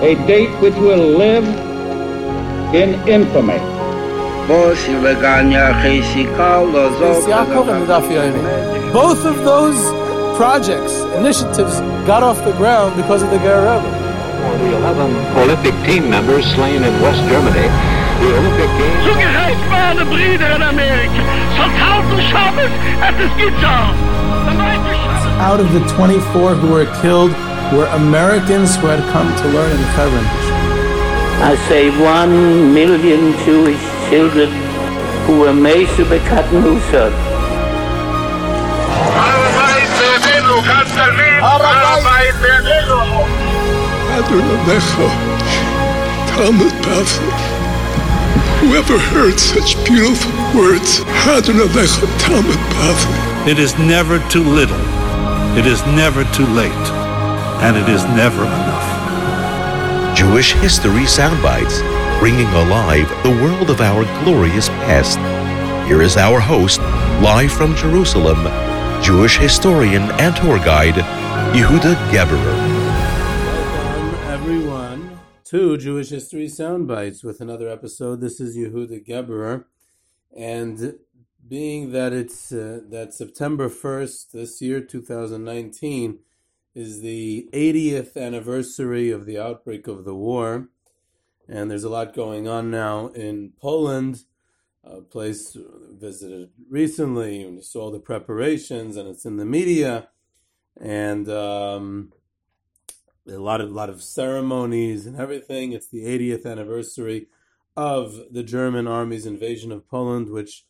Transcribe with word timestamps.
A 0.00 0.14
date 0.28 0.50
which 0.62 0.74
will 0.74 1.18
live 1.18 1.44
in 2.72 2.94
infamy. 3.08 3.58
Both 8.92 9.24
of 9.24 9.36
those 9.44 9.78
projects, 10.36 10.92
initiatives, 11.18 11.80
got 12.06 12.22
off 12.22 12.38
the 12.44 12.52
ground 12.52 12.94
because 12.94 13.24
of 13.24 13.30
the 13.30 13.38
Ger 13.38 13.80
For 14.46 14.58
the 14.58 14.76
11 14.76 15.16
Olympic 15.36 15.74
team 15.84 16.08
members 16.08 16.46
slain 16.54 16.84
in 16.84 17.00
West 17.02 17.22
Germany, 17.28 17.66
the 18.22 18.28
Olympic 18.38 18.70
Games... 18.78 19.04
Zugerecht 19.04 19.70
waren 19.70 20.08
Brüder 20.08 20.54
in 20.54 20.62
Amerika. 20.62 21.22
Vertrauten 21.56 22.20
Schabes, 22.30 22.70
es 23.02 23.24
ist 23.24 23.36
Gitter. 23.36 24.05
Out 25.46 25.60
of 25.60 25.72
the 25.72 25.78
24 25.94 26.56
who 26.56 26.72
were 26.72 26.86
killed 27.00 27.30
were 27.70 27.86
Americans 27.94 28.74
who 28.74 28.88
had 28.88 28.98
come 29.14 29.30
to 29.30 29.48
learn 29.54 29.70
in 29.70 29.78
Hebron. 29.94 30.26
I 31.38 31.54
say 31.68 31.86
one 32.02 32.74
million 32.74 33.30
Jewish 33.46 33.78
children 34.10 34.50
who 35.22 35.38
were 35.38 35.54
made 35.54 35.86
to 35.94 36.02
be 36.10 36.18
cut 36.26 36.52
loose. 36.52 36.90
Whoever 48.66 48.98
heard 48.98 49.38
such 49.38 49.78
beautiful 49.86 50.32
words, 50.58 51.06
It 53.46 53.60
is 53.60 53.78
never 53.78 54.18
too 54.28 54.42
little, 54.42 54.95
it 55.56 55.64
is 55.64 55.80
never 55.86 56.22
too 56.34 56.44
late, 56.48 56.70
and 57.64 57.78
it 57.78 57.88
is 57.88 58.04
never 58.04 58.44
enough. 58.44 60.14
Jewish 60.14 60.52
History 60.52 61.04
Soundbites, 61.04 61.80
bringing 62.18 62.46
alive 62.48 63.08
the 63.22 63.30
world 63.30 63.70
of 63.70 63.80
our 63.80 64.04
glorious 64.22 64.68
past. 64.68 65.18
Here 65.88 66.02
is 66.02 66.18
our 66.18 66.40
host, 66.40 66.80
live 67.22 67.50
from 67.50 67.74
Jerusalem, 67.74 68.44
Jewish 69.02 69.38
historian 69.38 70.02
and 70.20 70.36
tour 70.36 70.58
guide, 70.58 70.96
Yehuda 71.54 71.94
Geberer. 72.10 72.56
Welcome, 73.46 74.30
everyone, 74.30 75.20
to 75.44 75.78
Jewish 75.78 76.10
History 76.10 76.48
Soundbites 76.48 77.24
with 77.24 77.40
another 77.40 77.70
episode. 77.70 78.20
This 78.20 78.40
is 78.40 78.58
Yehuda 78.58 79.06
Geberer, 79.08 79.64
and 80.36 80.98
being 81.48 81.92
that 81.92 82.12
it's 82.12 82.52
uh, 82.52 82.80
that 82.90 83.14
September 83.14 83.68
1st 83.68 84.32
this 84.32 84.60
year 84.60 84.80
2019 84.80 86.18
is 86.74 87.00
the 87.00 87.48
80th 87.52 88.16
anniversary 88.16 89.10
of 89.10 89.26
the 89.26 89.38
outbreak 89.38 89.86
of 89.86 90.04
the 90.04 90.14
war. 90.14 90.68
And 91.48 91.70
there's 91.70 91.84
a 91.84 91.88
lot 91.88 92.14
going 92.14 92.48
on 92.48 92.70
now 92.70 93.08
in 93.08 93.52
Poland 93.60 94.24
a 94.84 95.00
place 95.00 95.56
visited 95.98 96.50
recently 96.70 97.42
and 97.42 97.64
saw 97.64 97.90
the 97.90 97.98
preparations 97.98 98.96
and 98.96 99.08
it's 99.08 99.24
in 99.24 99.36
the 99.36 99.44
media. 99.44 100.08
And 100.80 101.28
um, 101.28 102.12
a 103.28 103.38
lot 103.38 103.60
of 103.60 103.70
lot 103.70 103.90
of 103.90 104.02
ceremonies 104.02 105.06
and 105.06 105.16
everything. 105.16 105.72
It's 105.72 105.88
the 105.88 106.04
80th 106.04 106.46
anniversary 106.46 107.28
of 107.76 108.14
the 108.30 108.42
German 108.42 108.86
army's 108.86 109.26
invasion 109.26 109.72
of 109.72 109.88
Poland 109.88 110.30
which 110.30 110.64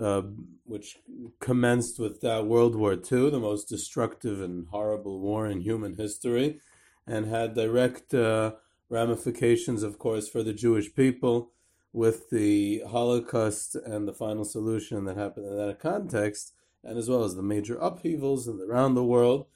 uh, 0.00 0.22
which 0.64 0.98
commenced 1.40 1.98
with 1.98 2.22
uh, 2.24 2.42
World 2.44 2.74
War 2.74 2.92
II, 2.92 3.30
the 3.30 3.40
most 3.40 3.68
destructive 3.68 4.40
and 4.40 4.66
horrible 4.68 5.20
war 5.20 5.46
in 5.46 5.60
human 5.60 5.96
history, 5.96 6.60
and 7.06 7.26
had 7.26 7.54
direct 7.54 8.14
uh, 8.14 8.52
ramifications, 8.88 9.82
of 9.82 9.98
course, 9.98 10.28
for 10.28 10.42
the 10.42 10.52
Jewish 10.52 10.94
people 10.94 11.52
with 11.92 12.30
the 12.30 12.82
Holocaust 12.88 13.74
and 13.74 14.06
the 14.06 14.12
final 14.12 14.44
solution 14.44 15.04
that 15.04 15.16
happened 15.16 15.46
in 15.46 15.56
that 15.56 15.80
context, 15.80 16.52
and 16.84 16.96
as 16.98 17.08
well 17.08 17.24
as 17.24 17.34
the 17.34 17.42
major 17.42 17.76
upheavals 17.76 18.48
around 18.48 18.94
the 18.94 19.04
world. 19.04 19.46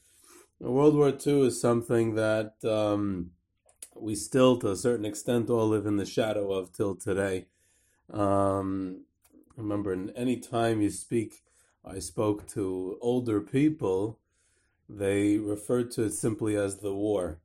World 0.60 0.94
War 0.94 1.12
II 1.24 1.46
is 1.46 1.60
something 1.60 2.14
that 2.14 2.54
um, 2.64 3.30
we 3.94 4.14
still, 4.14 4.56
to 4.58 4.70
a 4.70 4.76
certain 4.76 5.04
extent, 5.04 5.50
all 5.50 5.68
live 5.68 5.86
in 5.86 5.96
the 5.96 6.06
shadow 6.06 6.52
of 6.52 6.72
till 6.72 6.94
today. 6.94 7.46
Um, 8.10 9.04
remember, 9.56 9.96
any 10.16 10.38
time 10.38 10.80
you 10.80 10.90
speak, 10.90 11.42
I 11.84 11.98
spoke 11.98 12.46
to 12.48 12.98
older 13.00 13.40
people, 13.40 14.18
they 14.88 15.38
referred 15.38 15.90
to 15.92 16.04
it 16.04 16.12
simply 16.12 16.56
as 16.56 16.78
the 16.78 16.94
war. 16.94 17.40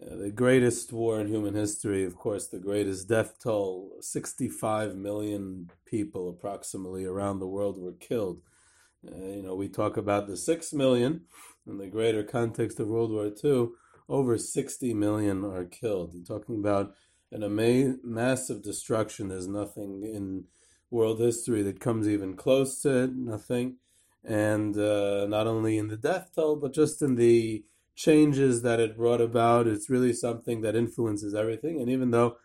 Uh, 0.00 0.16
the 0.16 0.30
greatest 0.30 0.92
war 0.92 1.20
in 1.20 1.28
human 1.28 1.54
history, 1.54 2.04
of 2.04 2.16
course, 2.16 2.48
the 2.48 2.58
greatest 2.58 3.08
death 3.08 3.38
toll 3.40 3.92
65 4.00 4.96
million 4.96 5.70
people 5.84 6.28
approximately 6.28 7.04
around 7.04 7.38
the 7.38 7.46
world 7.46 7.78
were 7.78 7.92
killed. 7.92 8.40
Uh, 9.06 9.16
you 9.16 9.42
know, 9.42 9.54
we 9.54 9.68
talk 9.68 9.96
about 9.96 10.26
the 10.26 10.36
6 10.36 10.72
million 10.72 11.22
in 11.66 11.78
the 11.78 11.86
greater 11.86 12.22
context 12.22 12.80
of 12.80 12.88
World 12.88 13.10
War 13.10 13.30
II, 13.42 13.68
over 14.08 14.36
60 14.36 14.94
million 14.94 15.44
are 15.44 15.64
killed. 15.64 16.12
You're 16.14 16.24
talking 16.24 16.56
about 16.56 16.94
an 17.30 17.42
ama- 17.42 17.96
massive 18.02 18.62
destruction. 18.62 19.28
There's 19.28 19.48
nothing 19.48 20.02
in 20.02 20.44
world 20.92 21.18
history 21.18 21.62
that 21.62 21.80
comes 21.80 22.06
even 22.06 22.36
close 22.36 22.80
to 22.82 23.04
it, 23.04 23.16
nothing. 23.16 23.76
And 24.24 24.76
uh, 24.78 25.26
not 25.26 25.48
only 25.48 25.78
in 25.78 25.88
the 25.88 25.96
death 25.96 26.30
toll, 26.34 26.56
but 26.56 26.72
just 26.72 27.02
in 27.02 27.16
the 27.16 27.64
changes 27.94 28.62
that 28.62 28.80
it 28.80 28.96
brought 28.96 29.20
about. 29.20 29.66
It's 29.66 29.90
really 29.90 30.12
something 30.12 30.60
that 30.62 30.76
influences 30.76 31.34
everything. 31.34 31.80
And 31.80 31.90
even 31.90 32.10
though 32.10 32.36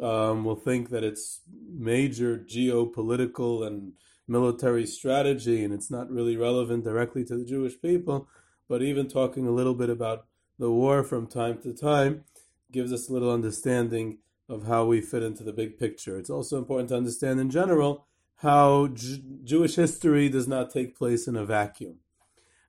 um, 0.00 0.44
we'll 0.44 0.56
think 0.56 0.90
that 0.90 1.04
it's 1.04 1.40
major 1.72 2.38
geopolitical 2.38 3.66
and 3.66 3.92
military 4.28 4.86
strategy 4.86 5.64
and 5.64 5.72
it's 5.72 5.90
not 5.90 6.10
really 6.10 6.36
relevant 6.36 6.84
directly 6.84 7.24
to 7.24 7.36
the 7.36 7.44
Jewish 7.44 7.80
people, 7.80 8.28
but 8.68 8.82
even 8.82 9.08
talking 9.08 9.46
a 9.46 9.52
little 9.52 9.74
bit 9.74 9.90
about 9.90 10.26
the 10.58 10.70
war 10.70 11.04
from 11.04 11.26
time 11.26 11.58
to 11.62 11.72
time 11.72 12.24
gives 12.72 12.92
us 12.92 13.08
a 13.08 13.12
little 13.12 13.32
understanding 13.32 14.18
of 14.48 14.66
how 14.66 14.84
we 14.84 15.00
fit 15.00 15.22
into 15.22 15.42
the 15.42 15.52
big 15.52 15.78
picture. 15.78 16.18
It's 16.18 16.30
also 16.30 16.58
important 16.58 16.90
to 16.90 16.96
understand 16.96 17.40
in 17.40 17.50
general 17.50 18.06
how 18.36 18.88
J- 18.88 19.22
Jewish 19.44 19.76
history 19.76 20.28
does 20.28 20.46
not 20.46 20.70
take 20.70 20.96
place 20.96 21.26
in 21.26 21.36
a 21.36 21.44
vacuum. 21.44 21.96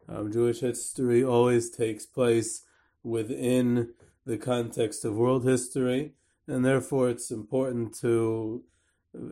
Um, 0.10 0.32
Jewish 0.32 0.62
history 0.62 1.24
always 1.24 1.70
takes 1.70 2.06
place 2.06 2.64
within 3.04 3.94
the 4.26 4.38
context 4.38 5.06
of 5.06 5.16
world 5.16 5.46
history, 5.46 6.14
and 6.48 6.66
therefore 6.66 7.10
it's 7.10 7.32
important 7.32 7.94
to 8.00 8.64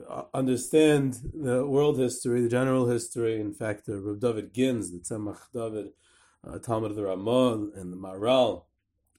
uh, 0.10 0.24
understand 0.34 1.20
the 1.34 1.66
world 1.66 1.98
history, 1.98 2.42
the 2.42 2.50
general 2.50 2.88
history. 2.88 3.40
In 3.40 3.54
fact, 3.54 3.88
uh, 3.90 4.02
Rav 4.02 4.20
David 4.20 4.54
Gans, 4.54 4.92
the 4.92 5.00
Tzemach 5.00 5.52
David, 5.54 5.92
uh, 6.46 6.58
talmid 6.58 6.92
of 6.92 6.96
the 6.96 7.04
Ramah, 7.04 7.70
and 7.76 7.92
the 7.92 7.98
Maharal 7.98 8.64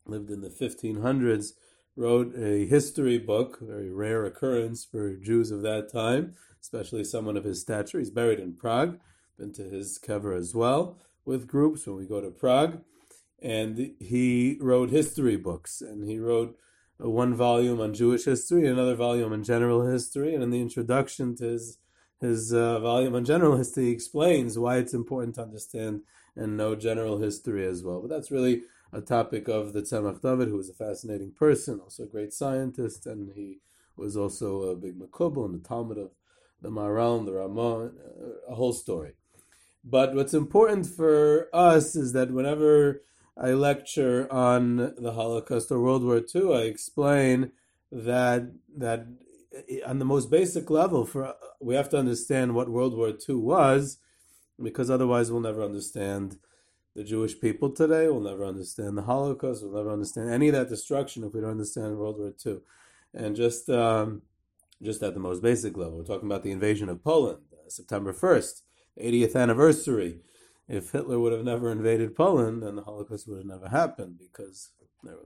lived 0.07 0.31
in 0.31 0.41
the 0.41 0.49
1500s 0.49 1.53
wrote 1.97 2.35
a 2.37 2.67
history 2.67 3.19
book, 3.19 3.59
a 3.61 3.65
very 3.65 3.91
rare 3.91 4.25
occurrence 4.25 4.85
for 4.85 5.17
Jews 5.17 5.51
of 5.51 5.63
that 5.63 5.91
time, 5.91 6.35
especially 6.61 7.05
someone 7.05 7.37
of 7.37 7.45
his 7.45 7.61
stature. 7.61 7.99
He's 7.99 8.11
buried 8.11 8.39
in 8.39 8.55
Prague, 8.55 8.99
been 9.39 9.53
to 9.55 9.63
his 9.63 9.99
kever 9.99 10.37
as 10.37 10.55
well 10.55 10.99
with 11.25 11.47
groups 11.49 11.87
when 11.87 11.97
we 11.97 12.07
go 12.07 12.21
to 12.21 12.31
Prague. 12.31 12.83
And 13.43 13.93
he 13.99 14.57
wrote 14.61 14.91
history 14.91 15.37
books, 15.37 15.81
and 15.81 16.09
he 16.09 16.19
wrote 16.19 16.57
one 16.99 17.35
volume 17.35 17.81
on 17.81 17.93
Jewish 17.93 18.25
history, 18.25 18.67
another 18.67 18.95
volume 18.95 19.33
on 19.33 19.45
general 19.45 19.87
history, 19.87 20.35
and 20.35 20.43
in 20.43 20.51
the 20.51 20.61
introduction 20.61 21.37
to 21.37 21.45
his 21.45 21.79
his 22.19 22.51
uh, 22.51 22.81
volume 22.81 23.15
on 23.15 23.27
general 23.27 23.59
history, 23.59 23.85
he 23.85 23.91
explains 23.91 24.59
why 24.59 24.79
it's 24.79 24.95
important 24.95 25.35
to 25.35 25.43
understand 25.43 26.01
and 26.35 26.57
know 26.57 26.75
general 26.75 27.19
history 27.19 27.67
as 27.67 27.83
well. 27.83 28.01
But 28.01 28.09
that's 28.09 28.31
really 28.31 28.63
a 28.97 29.03
topic 29.03 29.47
of 29.47 29.75
the 29.75 29.83
Tzemach 29.83 30.23
David, 30.23 30.49
who 30.49 30.57
was 30.57 30.71
a 30.71 30.75
fascinating 30.75 31.31
person, 31.31 31.81
also 31.81 32.05
a 32.05 32.07
great 32.07 32.33
scientist, 32.33 33.07
and 33.07 33.33
he 33.35 33.61
was 33.95 34.17
also 34.17 34.63
a 34.63 34.77
big 34.77 34.99
makubal 34.99 35.45
in 35.45 35.53
the 35.53 35.59
talmid 35.59 35.99
of 36.03 36.13
the 36.63 36.71
Maharal, 36.71 37.25
the 37.27 37.33
Ramah, 37.33 37.85
uh, 37.85 37.91
a 38.49 38.55
whole 38.55 38.73
story. 38.73 39.13
But 39.85 40.15
what's 40.15 40.33
important 40.33 40.87
for 40.87 41.49
us 41.53 41.95
is 41.95 42.15
that 42.15 42.31
whenever 42.31 43.03
I 43.37 43.51
lecture 43.51 44.33
on 44.33 44.95
the 44.97 45.13
Holocaust 45.13 45.71
or 45.71 45.81
World 45.81 46.03
War 46.03 46.23
II, 46.35 46.55
I 46.55 46.63
explain 46.63 47.53
that 47.93 48.51
that 48.79 49.07
on 49.87 49.99
the 49.99 50.05
most 50.07 50.31
basic 50.31 50.71
level, 50.71 51.05
for 51.05 51.35
we 51.61 51.75
have 51.75 51.91
to 51.91 51.99
understand 51.99 52.55
what 52.55 52.71
World 52.71 52.97
War 52.97 53.13
II 53.29 53.37
was, 53.37 53.99
because 54.61 54.91
otherwise 54.91 55.31
we'll 55.31 55.41
never 55.41 55.63
understand 55.63 56.39
the 56.97 57.05
Jewish 57.05 57.39
people 57.39 57.71
today. 57.71 58.09
We'll 58.09 58.21
never 58.21 58.45
understand 58.45 58.97
the 58.97 59.03
Holocaust. 59.03 59.63
We'll 59.63 59.77
never 59.77 59.93
understand 59.93 60.31
any 60.31 60.49
of 60.49 60.55
that 60.55 60.71
destruction 60.71 61.25
if 61.25 61.35
we 61.35 61.43
don't 61.43 61.51
understand 61.51 61.99
World 61.99 62.19
War 62.19 62.33
II. 62.45 62.61
And 63.13 63.37
just 63.37 63.69
um, 63.69 64.23
just 64.83 65.03
at 65.03 65.13
the 65.13 65.21
most 65.21 65.43
basic 65.43 65.77
level, 65.77 65.99
we're 65.99 66.05
talking 66.05 66.29
about 66.29 66.43
the 66.43 66.51
invasion 66.51 66.89
of 66.89 67.05
Poland, 67.05 67.43
uh, 67.53 67.69
September 67.69 68.13
1st, 68.13 68.63
80th 69.01 69.37
anniversary. 69.37 70.21
if 70.69 70.91
Hitler 70.91 71.21
would 71.21 71.33
have 71.33 71.45
never 71.45 71.71
invaded 71.71 72.17
Poland, 72.17 72.63
then 72.63 72.77
the 72.77 72.83
Holocaust 72.83 73.29
would 73.29 73.39
have 73.39 73.47
never 73.47 73.69
happened 73.69 74.19
because 74.19 74.71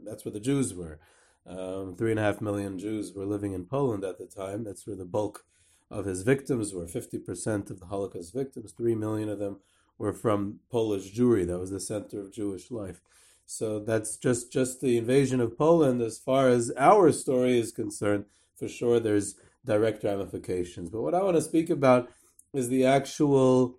that's 0.05 0.25
where 0.25 0.33
the 0.33 0.41
Jews 0.41 0.75
were. 0.75 0.99
Um, 1.47 1.97
three 1.97 2.11
and 2.11 2.21
a 2.21 2.23
half 2.23 2.41
million 2.41 2.79
Jews 2.79 3.13
were 3.15 3.25
living 3.25 3.53
in 3.55 3.65
Poland 3.65 4.05
at 4.05 4.19
the 4.19 4.27
time. 4.27 4.65
That's 4.65 4.87
where 4.87 4.97
the 4.97 5.05
bulk 5.05 5.45
of 5.91 6.05
his 6.05 6.23
victims 6.23 6.75
were. 6.75 6.87
50% 6.87 7.71
of 7.71 7.81
the 7.81 7.87
Holocaust 7.87 8.35
victims, 8.35 8.73
three 8.73 8.95
million 8.95 9.29
of 9.29 9.39
them 9.39 9.61
were 10.01 10.15
from 10.15 10.61
Polish 10.71 11.15
Jewry. 11.15 11.47
That 11.47 11.59
was 11.59 11.71
the 11.71 11.79
center 11.79 12.21
of 12.21 12.33
Jewish 12.33 12.71
life. 12.71 13.03
So 13.45 13.79
that's 13.79 14.17
just, 14.17 14.51
just 14.51 14.81
the 14.81 14.97
invasion 14.97 15.41
of 15.41 15.59
Poland. 15.59 16.01
As 16.01 16.19
far 16.19 16.49
as 16.49 16.73
our 16.79 17.13
story 17.13 17.59
is 17.59 17.71
concerned, 17.71 18.25
for 18.57 18.67
sure 18.67 18.99
there's 18.99 19.35
direct 19.65 20.03
ramifications. 20.03 20.89
But 20.89 21.03
what 21.03 21.15
I 21.15 21.23
want 21.23 21.37
to 21.37 21.43
speak 21.43 21.69
about 21.69 22.11
is 22.55 22.69
the 22.71 22.87
actual 22.87 23.79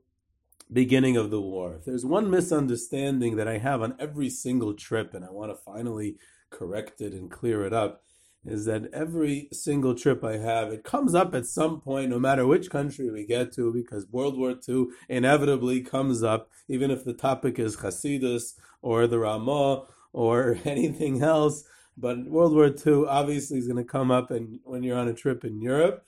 beginning 0.71 1.17
of 1.17 1.31
the 1.31 1.41
war. 1.41 1.73
If 1.73 1.85
there's 1.85 2.05
one 2.05 2.29
misunderstanding 2.29 3.35
that 3.37 3.47
I 3.47 3.57
have 3.57 3.81
on 3.81 3.95
every 3.97 4.29
single 4.29 4.75
trip, 4.75 5.15
and 5.15 5.25
I 5.25 5.31
want 5.31 5.51
to 5.51 5.55
finally 5.55 6.17
correct 6.51 7.01
it 7.01 7.13
and 7.13 7.31
clear 7.31 7.65
it 7.65 7.73
up, 7.73 8.03
is 8.45 8.65
that 8.65 8.91
every 8.91 9.47
single 9.51 9.93
trip 9.93 10.23
I 10.23 10.37
have, 10.37 10.71
it 10.71 10.83
comes 10.83 11.13
up 11.13 11.35
at 11.35 11.45
some 11.45 11.79
point, 11.79 12.09
no 12.09 12.19
matter 12.19 12.47
which 12.47 12.71
country 12.71 13.11
we 13.11 13.25
get 13.25 13.51
to, 13.53 13.71
because 13.71 14.07
World 14.07 14.37
War 14.37 14.55
II 14.67 14.87
inevitably 15.09 15.81
comes 15.81 16.23
up, 16.23 16.49
even 16.67 16.89
if 16.89 17.03
the 17.03 17.13
topic 17.13 17.59
is 17.59 17.77
Hasidus 17.77 18.53
or 18.81 19.05
the 19.05 19.19
Ramah 19.19 19.83
or 20.11 20.57
anything 20.65 21.21
else. 21.21 21.63
But 21.95 22.25
World 22.25 22.53
War 22.53 22.67
II 22.67 23.05
obviously 23.07 23.59
is 23.59 23.67
going 23.67 23.83
to 23.83 23.89
come 23.89 24.09
up 24.09 24.31
and 24.31 24.59
when 24.63 24.81
you're 24.81 24.97
on 24.97 25.07
a 25.07 25.13
trip 25.13 25.43
in 25.45 25.61
Europe. 25.61 26.05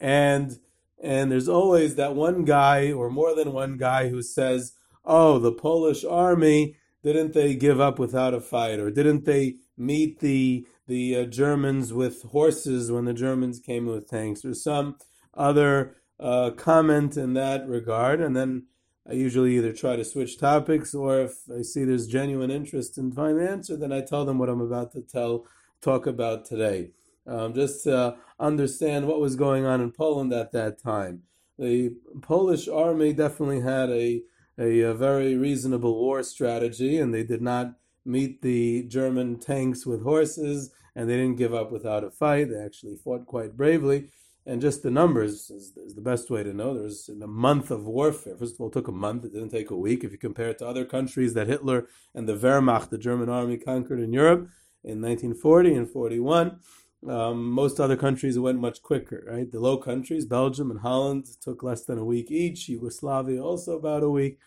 And 0.00 0.58
and 1.02 1.30
there's 1.30 1.48
always 1.48 1.96
that 1.96 2.14
one 2.14 2.44
guy 2.46 2.90
or 2.90 3.10
more 3.10 3.34
than 3.34 3.52
one 3.52 3.76
guy 3.76 4.08
who 4.08 4.22
says, 4.22 4.72
"Oh, 5.04 5.38
the 5.38 5.52
Polish 5.52 6.04
army 6.04 6.76
didn't 7.02 7.34
they 7.34 7.54
give 7.54 7.80
up 7.80 7.98
without 7.98 8.34
a 8.34 8.40
fight 8.40 8.80
or 8.80 8.90
didn't 8.90 9.24
they 9.24 9.56
meet 9.76 10.20
the 10.20 10.66
the 10.86 11.16
uh, 11.16 11.24
Germans 11.24 11.92
with 11.92 12.22
horses 12.22 12.90
when 12.90 13.04
the 13.04 13.14
Germans 13.14 13.60
came 13.60 13.86
with 13.86 14.08
tanks 14.08 14.44
or 14.44 14.54
some 14.54 14.96
other 15.34 15.96
uh, 16.18 16.50
comment 16.50 17.16
in 17.16 17.34
that 17.34 17.68
regard 17.68 18.20
and 18.20 18.36
then 18.36 18.66
I 19.08 19.12
usually 19.12 19.56
either 19.56 19.72
try 19.72 19.94
to 19.96 20.04
switch 20.04 20.38
topics 20.38 20.94
or 20.94 21.20
if 21.20 21.38
I 21.56 21.62
see 21.62 21.84
there's 21.84 22.08
genuine 22.08 22.50
interest 22.50 22.98
in 22.98 23.12
finding 23.12 23.44
the 23.44 23.50
answer, 23.50 23.76
then 23.76 23.92
I 23.92 24.00
tell 24.00 24.24
them 24.24 24.38
what 24.38 24.48
I'm 24.48 24.60
about 24.60 24.92
to 24.92 25.00
tell, 25.00 25.46
talk 25.80 26.06
about 26.06 26.44
today. 26.44 26.90
Um, 27.26 27.54
just 27.54 27.84
to 27.84 28.16
understand 28.38 29.06
what 29.06 29.20
was 29.20 29.36
going 29.36 29.64
on 29.64 29.80
in 29.80 29.92
Poland 29.92 30.32
at 30.32 30.52
that 30.52 30.80
time. 30.80 31.22
The 31.58 31.94
Polish 32.20 32.68
army 32.68 33.12
definitely 33.12 33.60
had 33.60 33.90
a, 33.90 34.22
a, 34.58 34.80
a 34.80 34.94
very 34.94 35.36
reasonable 35.36 35.94
war 35.94 36.22
strategy, 36.22 36.98
and 36.98 37.12
they 37.12 37.24
did 37.24 37.42
not 37.42 37.74
meet 38.06 38.42
the 38.42 38.84
German 38.84 39.38
tanks 39.38 39.84
with 39.84 40.02
horses, 40.02 40.72
and 40.94 41.08
they 41.08 41.16
didn't 41.16 41.36
give 41.36 41.54
up 41.54 41.70
without 41.70 42.04
a 42.04 42.10
fight. 42.10 42.50
They 42.50 42.62
actually 42.62 42.96
fought 42.96 43.26
quite 43.26 43.56
bravely 43.56 44.08
and 44.46 44.60
just 44.60 44.82
the 44.82 44.90
numbers 44.90 45.50
is, 45.50 45.76
is, 45.76 45.94
the 45.94 46.00
best 46.00 46.30
way 46.30 46.44
to 46.44 46.52
know. 46.52 46.72
There 46.72 46.82
There's 46.82 47.08
a 47.08 47.26
month 47.26 47.70
of 47.72 47.84
warfare. 47.84 48.36
First 48.36 48.54
of 48.54 48.60
all, 48.60 48.68
it 48.68 48.72
took 48.72 48.86
a 48.86 48.92
month. 48.92 49.24
It 49.24 49.32
didn't 49.32 49.50
take 49.50 49.70
a 49.70 49.76
week. 49.76 50.04
If 50.04 50.12
you 50.12 50.18
compare 50.18 50.50
it 50.50 50.58
to 50.58 50.66
other 50.66 50.84
countries 50.84 51.34
that 51.34 51.48
Hitler 51.48 51.88
and 52.14 52.28
the 52.28 52.36
Wehrmacht, 52.36 52.90
the 52.90 52.98
German 52.98 53.28
army, 53.28 53.56
conquered 53.56 54.00
in 54.00 54.12
Europe 54.12 54.48
in 54.84 55.02
1940 55.02 55.74
and 55.74 55.90
41, 55.90 56.60
um, 57.08 57.50
most 57.50 57.80
other 57.80 57.96
countries 57.96 58.38
went 58.38 58.60
much 58.60 58.82
quicker. 58.82 59.24
Right, 59.28 59.50
the 59.50 59.58
Low 59.58 59.78
Countries, 59.78 60.24
Belgium 60.24 60.70
and 60.70 60.80
Holland, 60.80 61.26
took 61.40 61.64
less 61.64 61.84
than 61.84 61.98
a 61.98 62.04
week 62.04 62.30
each. 62.30 62.68
Yugoslavia 62.68 63.42
also 63.42 63.76
about 63.76 64.04
a 64.04 64.10
week. 64.10 64.38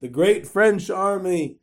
The 0.00 0.08
Great 0.08 0.46
French 0.46 0.88
Army. 0.88 1.56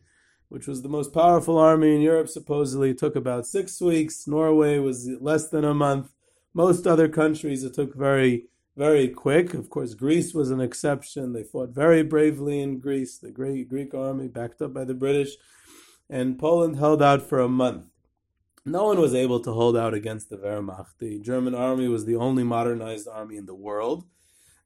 Which 0.49 0.67
was 0.67 0.81
the 0.81 0.89
most 0.89 1.13
powerful 1.13 1.57
army 1.57 1.95
in 1.95 2.01
Europe, 2.01 2.29
supposedly 2.29 2.93
took 2.93 3.15
about 3.15 3.47
six 3.47 3.81
weeks. 3.81 4.27
Norway 4.27 4.79
was 4.79 5.09
less 5.19 5.49
than 5.49 5.65
a 5.65 5.73
month 5.73 6.11
most 6.55 6.87
other 6.87 7.09
countries, 7.09 7.65
it 7.65 7.73
took 7.73 7.93
very, 7.93 8.45
very 8.77 9.09
quick. 9.09 9.53
Of 9.53 9.69
course, 9.69 9.93
Greece 9.93 10.33
was 10.33 10.51
an 10.51 10.61
exception. 10.61 11.33
They 11.33 11.43
fought 11.43 11.69
very 11.69 12.01
bravely 12.01 12.61
in 12.61 12.79
Greece, 12.79 13.17
the 13.17 13.29
great 13.29 13.67
Greek 13.67 13.93
army 13.93 14.29
backed 14.29 14.61
up 14.61 14.73
by 14.73 14.85
the 14.85 14.93
British. 14.93 15.35
And 16.09 16.39
Poland 16.39 16.77
held 16.77 17.03
out 17.03 17.21
for 17.21 17.41
a 17.41 17.49
month. 17.49 17.87
No 18.65 18.85
one 18.85 19.01
was 19.01 19.13
able 19.13 19.41
to 19.41 19.51
hold 19.51 19.75
out 19.75 19.93
against 19.93 20.29
the 20.29 20.37
Wehrmacht. 20.37 20.97
The 20.97 21.19
German 21.19 21.53
army 21.53 21.89
was 21.89 22.05
the 22.05 22.15
only 22.15 22.43
modernized 22.43 23.07
army 23.07 23.35
in 23.35 23.47
the 23.47 23.53
world. 23.53 24.05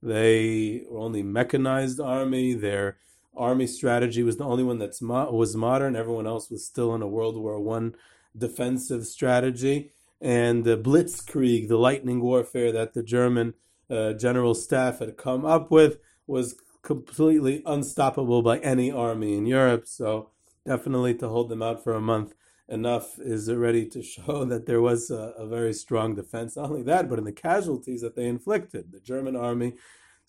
They 0.02 0.84
were 0.88 1.00
only 1.00 1.24
mechanized 1.24 2.00
army. 2.00 2.54
Their 2.54 2.98
army 3.40 3.66
strategy 3.66 4.22
was 4.22 4.38
the 4.38 4.44
only 4.44 4.64
one 4.64 4.78
that 4.80 5.02
mo- 5.02 5.32
was 5.32 5.56
modern. 5.56 5.96
Everyone 5.96 6.28
else 6.28 6.50
was 6.52 6.66
still 6.66 6.94
in 6.94 7.02
a 7.02 7.08
World 7.08 7.38
War 7.38 7.60
One 7.60 7.96
defensive 8.38 9.06
strategy 9.08 9.92
and 10.22 10.64
the 10.66 10.78
blitzkrieg, 10.78 11.68
the 11.68 11.78
lightning 11.78 12.22
warfare 12.22 12.72
that 12.72 12.94
the 12.94 13.04
German 13.04 13.54
uh, 13.90 14.14
general 14.14 14.54
staff 14.54 15.00
had 15.00 15.18
come 15.18 15.46
up 15.46 15.72
with, 15.72 16.00
was 16.28 16.56
completely 16.82 17.64
unstoppable 17.66 18.42
by 18.42 18.60
any 18.60 18.92
army 18.92 19.38
in 19.38 19.46
Europe. 19.46 19.88
So 19.88 20.30
definitely 20.66 21.16
to 21.16 21.30
hold 21.30 21.50
them 21.50 21.62
out 21.62 21.84
for 21.84 21.94
a 21.94 22.02
month 22.02 22.34
enough 22.68 23.18
is 23.18 23.50
already 23.50 23.86
to 23.88 24.04
show 24.04 24.46
that 24.52 24.66
there 24.66 24.82
was 24.82 25.10
a, 25.10 25.34
a 25.38 25.48
very 25.48 25.74
strong 25.74 26.16
defense. 26.16 26.56
Not 26.56 26.70
only 26.70 26.84
that, 26.84 27.10
but 27.10 27.20
in 27.20 27.26
the 27.26 27.32
casualties 27.32 28.02
that 28.02 28.16
they 28.16 28.28
inflicted, 28.28 28.92
the 28.92 29.00
German 29.00 29.36
army 29.36 29.76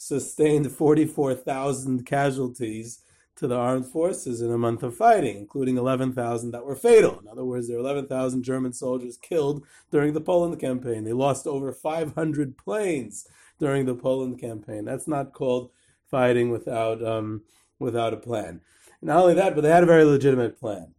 sustained 0.00 0.73
44,000 0.73 2.06
casualties 2.06 3.00
to 3.37 3.47
the 3.47 3.55
armed 3.55 3.85
forces 3.85 4.41
in 4.41 4.50
a 4.50 4.56
month 4.56 4.82
of 4.82 4.97
fighting, 4.97 5.37
including 5.37 5.76
11,000 5.76 6.52
that 6.52 6.64
were 6.64 6.75
fatal. 6.75 7.19
In 7.20 7.29
other 7.29 7.44
words, 7.44 7.69
there 7.69 7.76
were 7.76 7.85
11,000 7.85 8.43
German 8.43 8.73
soldiers 8.73 9.19
killed 9.19 9.62
during 9.91 10.14
the 10.14 10.20
Poland 10.23 10.58
campaign. 10.58 11.05
They 11.05 11.12
lost 11.12 11.47
over 11.47 11.70
500 11.70 12.56
planes 12.56 13.29
during 13.58 13.85
the 13.85 13.94
Poland 13.94 14.41
campaign. 14.41 14.87
That's 14.87 15.06
not 15.06 15.35
called 15.35 15.70
fighting 16.11 16.50
without 16.50 17.05
um, 17.05 17.43
without 17.79 18.14
a 18.14 18.17
plan. 18.17 18.62
Not 19.02 19.19
only 19.19 19.35
that, 19.35 19.55
but 19.55 19.61
they 19.61 19.70
had 19.70 19.82
a 19.82 19.87
very 19.87 20.05
legitimate 20.05 20.58
plan. 20.58 20.94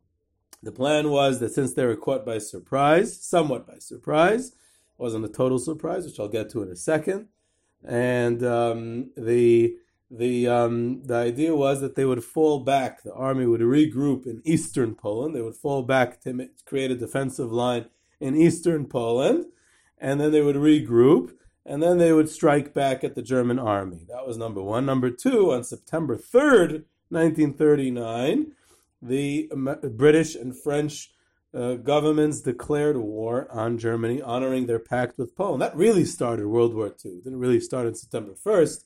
The 0.61 0.71
plan 0.71 1.09
was 1.09 1.39
that 1.39 1.53
since 1.53 1.73
they 1.73 1.87
were 1.87 1.95
caught 1.95 2.23
by 2.23 2.37
surprise, 2.37 3.19
somewhat 3.19 3.65
by 3.65 3.79
surprise, 3.79 4.51
wasn't 4.99 5.25
a 5.25 5.29
total 5.29 5.57
surprise, 5.57 6.05
which 6.05 6.19
I'll 6.19 6.27
get 6.27 6.51
to 6.51 6.61
in 6.61 6.69
a 6.69 6.75
second, 6.75 7.29
and 7.83 8.43
um, 8.43 9.11
the 9.17 9.75
the 10.09 10.47
um, 10.47 11.03
the 11.03 11.15
idea 11.15 11.55
was 11.55 11.79
that 11.81 11.95
they 11.95 12.05
would 12.05 12.23
fall 12.23 12.59
back. 12.59 13.03
The 13.03 13.13
army 13.13 13.45
would 13.45 13.61
regroup 13.61 14.25
in 14.25 14.41
eastern 14.43 14.95
Poland. 14.95 15.35
They 15.35 15.41
would 15.41 15.55
fall 15.55 15.83
back 15.83 16.21
to 16.21 16.49
create 16.65 16.91
a 16.91 16.95
defensive 16.95 17.51
line 17.51 17.85
in 18.19 18.35
eastern 18.35 18.85
Poland, 18.85 19.45
and 19.97 20.19
then 20.19 20.31
they 20.31 20.41
would 20.41 20.57
regroup, 20.57 21.31
and 21.65 21.81
then 21.81 21.97
they 21.97 22.11
would 22.11 22.29
strike 22.29 22.73
back 22.73 23.03
at 23.03 23.15
the 23.15 23.21
German 23.21 23.57
army. 23.57 24.05
That 24.09 24.27
was 24.27 24.37
number 24.37 24.61
one. 24.61 24.85
Number 24.85 25.09
two, 25.09 25.51
on 25.53 25.63
September 25.63 26.17
third, 26.17 26.85
nineteen 27.09 27.53
thirty 27.53 27.89
nine, 27.89 28.51
the 29.01 29.49
British 29.95 30.35
and 30.35 30.55
French 30.55 31.11
uh, 31.53 31.75
governments 31.75 32.41
declared 32.41 32.97
war 32.97 33.47
on 33.51 33.77
Germany, 33.77 34.21
honoring 34.21 34.67
their 34.67 34.79
pact 34.79 35.17
with 35.17 35.35
Poland. 35.35 35.61
That 35.61 35.75
really 35.75 36.05
started 36.05 36.47
World 36.47 36.73
War 36.73 36.87
II. 36.87 37.11
It 37.11 37.23
didn't 37.23 37.39
really 37.39 37.59
start 37.59 37.87
on 37.87 37.95
September 37.95 38.33
first 38.35 38.85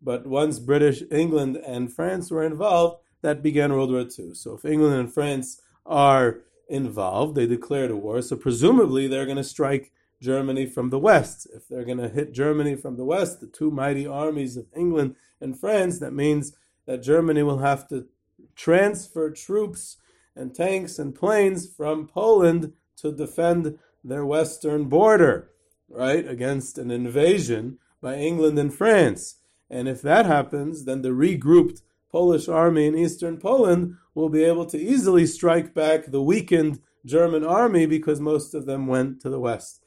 but 0.00 0.26
once 0.26 0.58
British, 0.58 1.02
England, 1.10 1.56
and 1.56 1.92
France 1.92 2.30
were 2.30 2.44
involved, 2.44 3.02
that 3.22 3.42
began 3.42 3.72
World 3.72 3.90
War 3.90 4.06
II. 4.18 4.34
So 4.34 4.54
if 4.54 4.64
England 4.64 4.94
and 4.94 5.12
France 5.12 5.60
are 5.84 6.40
involved, 6.68 7.34
they 7.34 7.46
declared 7.46 7.90
a 7.90 7.96
war. 7.96 8.22
So 8.22 8.36
presumably 8.36 9.08
they're 9.08 9.24
going 9.24 9.36
to 9.36 9.44
strike 9.44 9.92
Germany 10.20 10.66
from 10.66 10.90
the 10.90 10.98
west. 10.98 11.48
If 11.54 11.66
they're 11.68 11.84
going 11.84 11.98
to 11.98 12.08
hit 12.08 12.32
Germany 12.32 12.76
from 12.76 12.96
the 12.96 13.04
west, 13.04 13.40
the 13.40 13.46
two 13.46 13.70
mighty 13.70 14.06
armies 14.06 14.56
of 14.56 14.66
England 14.76 15.16
and 15.40 15.58
France, 15.58 15.98
that 15.98 16.12
means 16.12 16.56
that 16.86 17.02
Germany 17.02 17.42
will 17.42 17.58
have 17.58 17.88
to 17.88 18.06
transfer 18.54 19.30
troops 19.30 19.96
and 20.38 20.54
tanks 20.54 20.98
and 20.98 21.14
planes 21.14 21.68
from 21.68 22.06
Poland 22.06 22.72
to 22.96 23.12
defend 23.12 23.78
their 24.04 24.24
western 24.24 24.84
border, 24.84 25.50
right, 25.88 26.26
against 26.26 26.78
an 26.78 26.90
invasion 26.90 27.78
by 28.00 28.14
England 28.16 28.58
and 28.58 28.72
France. 28.72 29.36
And 29.68 29.88
if 29.88 30.00
that 30.02 30.26
happens, 30.26 30.84
then 30.84 31.02
the 31.02 31.10
regrouped 31.10 31.82
Polish 32.10 32.48
army 32.48 32.86
in 32.86 32.96
eastern 32.96 33.36
Poland 33.36 33.96
will 34.14 34.28
be 34.28 34.44
able 34.44 34.64
to 34.66 34.78
easily 34.78 35.26
strike 35.26 35.74
back 35.74 36.06
the 36.06 36.22
weakened 36.22 36.80
German 37.04 37.44
army 37.44 37.86
because 37.86 38.20
most 38.20 38.54
of 38.54 38.66
them 38.66 38.86
went 38.86 39.20
to 39.22 39.30
the 39.30 39.40
west. 39.40 39.84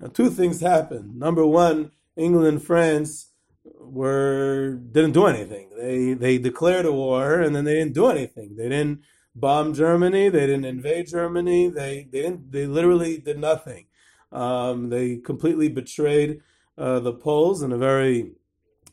Now, 0.00 0.08
two 0.08 0.30
things 0.30 0.60
happened. 0.60 1.18
Number 1.18 1.44
one, 1.44 1.90
England 2.16 2.46
and 2.46 2.62
France 2.62 3.32
were 3.80 4.80
didn't 4.92 5.12
do 5.12 5.26
anything. 5.26 5.70
They 5.76 6.14
they 6.14 6.38
declared 6.38 6.86
a 6.86 6.92
war 6.92 7.40
and 7.40 7.54
then 7.54 7.64
they 7.64 7.74
didn't 7.74 7.94
do 7.94 8.06
anything. 8.06 8.56
They 8.56 8.68
didn't 8.68 9.02
bomb 9.40 9.74
Germany. 9.74 10.28
They 10.28 10.46
didn't 10.46 10.64
invade 10.64 11.08
Germany. 11.08 11.68
They 11.68 12.06
they 12.10 12.22
didn't. 12.22 12.52
They 12.52 12.66
literally 12.66 13.18
did 13.18 13.38
nothing. 13.38 13.86
Um, 14.30 14.90
they 14.90 15.16
completely 15.16 15.68
betrayed 15.68 16.42
uh, 16.76 17.00
the 17.00 17.12
Poles 17.12 17.62
in 17.62 17.72
a 17.72 17.78
very 17.78 18.32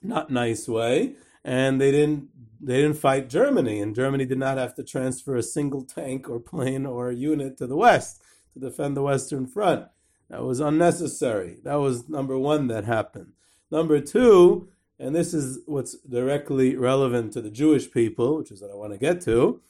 not 0.01 0.29
nice 0.29 0.67
way. 0.67 1.15
and 1.45 1.79
they 1.79 1.91
didn't 1.91 2.29
they 2.59 2.81
didn't 2.81 2.97
fight 2.97 3.29
Germany, 3.29 3.79
and 3.79 3.93
Germany 3.93 4.25
did 4.25 4.39
not 4.39 4.57
have 4.57 4.73
to 4.75 4.83
transfer 4.83 5.35
a 5.35 5.43
single 5.43 5.83
tank 5.83 6.27
or 6.27 6.39
plane 6.39 6.85
or 6.85 7.11
unit 7.11 7.57
to 7.57 7.67
the 7.67 7.75
west 7.77 8.21
to 8.53 8.59
defend 8.59 8.97
the 8.97 9.03
Western 9.03 9.45
Front. 9.45 9.87
That 10.29 10.43
was 10.43 10.59
unnecessary. 10.59 11.57
That 11.63 11.75
was 11.75 12.09
number 12.09 12.37
one 12.37 12.67
that 12.67 12.85
happened. 12.85 13.33
Number 13.69 13.99
two, 13.99 14.69
and 14.97 15.15
this 15.15 15.33
is 15.33 15.59
what's 15.67 15.95
directly 15.99 16.75
relevant 16.75 17.33
to 17.33 17.41
the 17.41 17.51
Jewish 17.51 17.91
people, 17.91 18.37
which 18.37 18.51
is 18.51 18.61
what 18.61 18.71
I 18.71 18.75
want 18.75 18.93
to 18.93 18.97
get 18.97 19.21
to, 19.21 19.61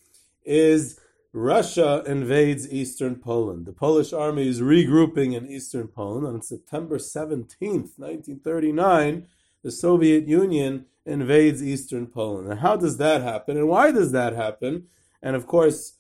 is 0.46 1.00
Russia 1.34 2.02
invades 2.06 2.72
eastern 2.72 3.16
Poland. 3.16 3.66
The 3.66 3.74
Polish 3.74 4.14
army 4.14 4.48
is 4.48 4.62
regrouping 4.62 5.36
in 5.36 5.48
eastern 5.48 5.90
Poland. 5.90 6.26
On 6.26 6.42
September 6.42 6.98
17th, 6.98 7.98
1939, 7.98 9.28
the 9.64 9.72
Soviet 9.72 10.28
Union 10.28 10.86
invades 11.06 11.62
eastern 11.62 12.08
Poland. 12.08 12.50
And 12.50 12.60
how 12.62 12.78
does 12.78 12.98
that 12.98 13.22
happen? 13.22 13.58
And 13.58 13.68
why 13.68 13.92
does 13.92 14.12
that 14.14 14.34
happen? 14.34 14.88
And 15.22 15.36
of 15.36 15.46
course, 15.46 15.98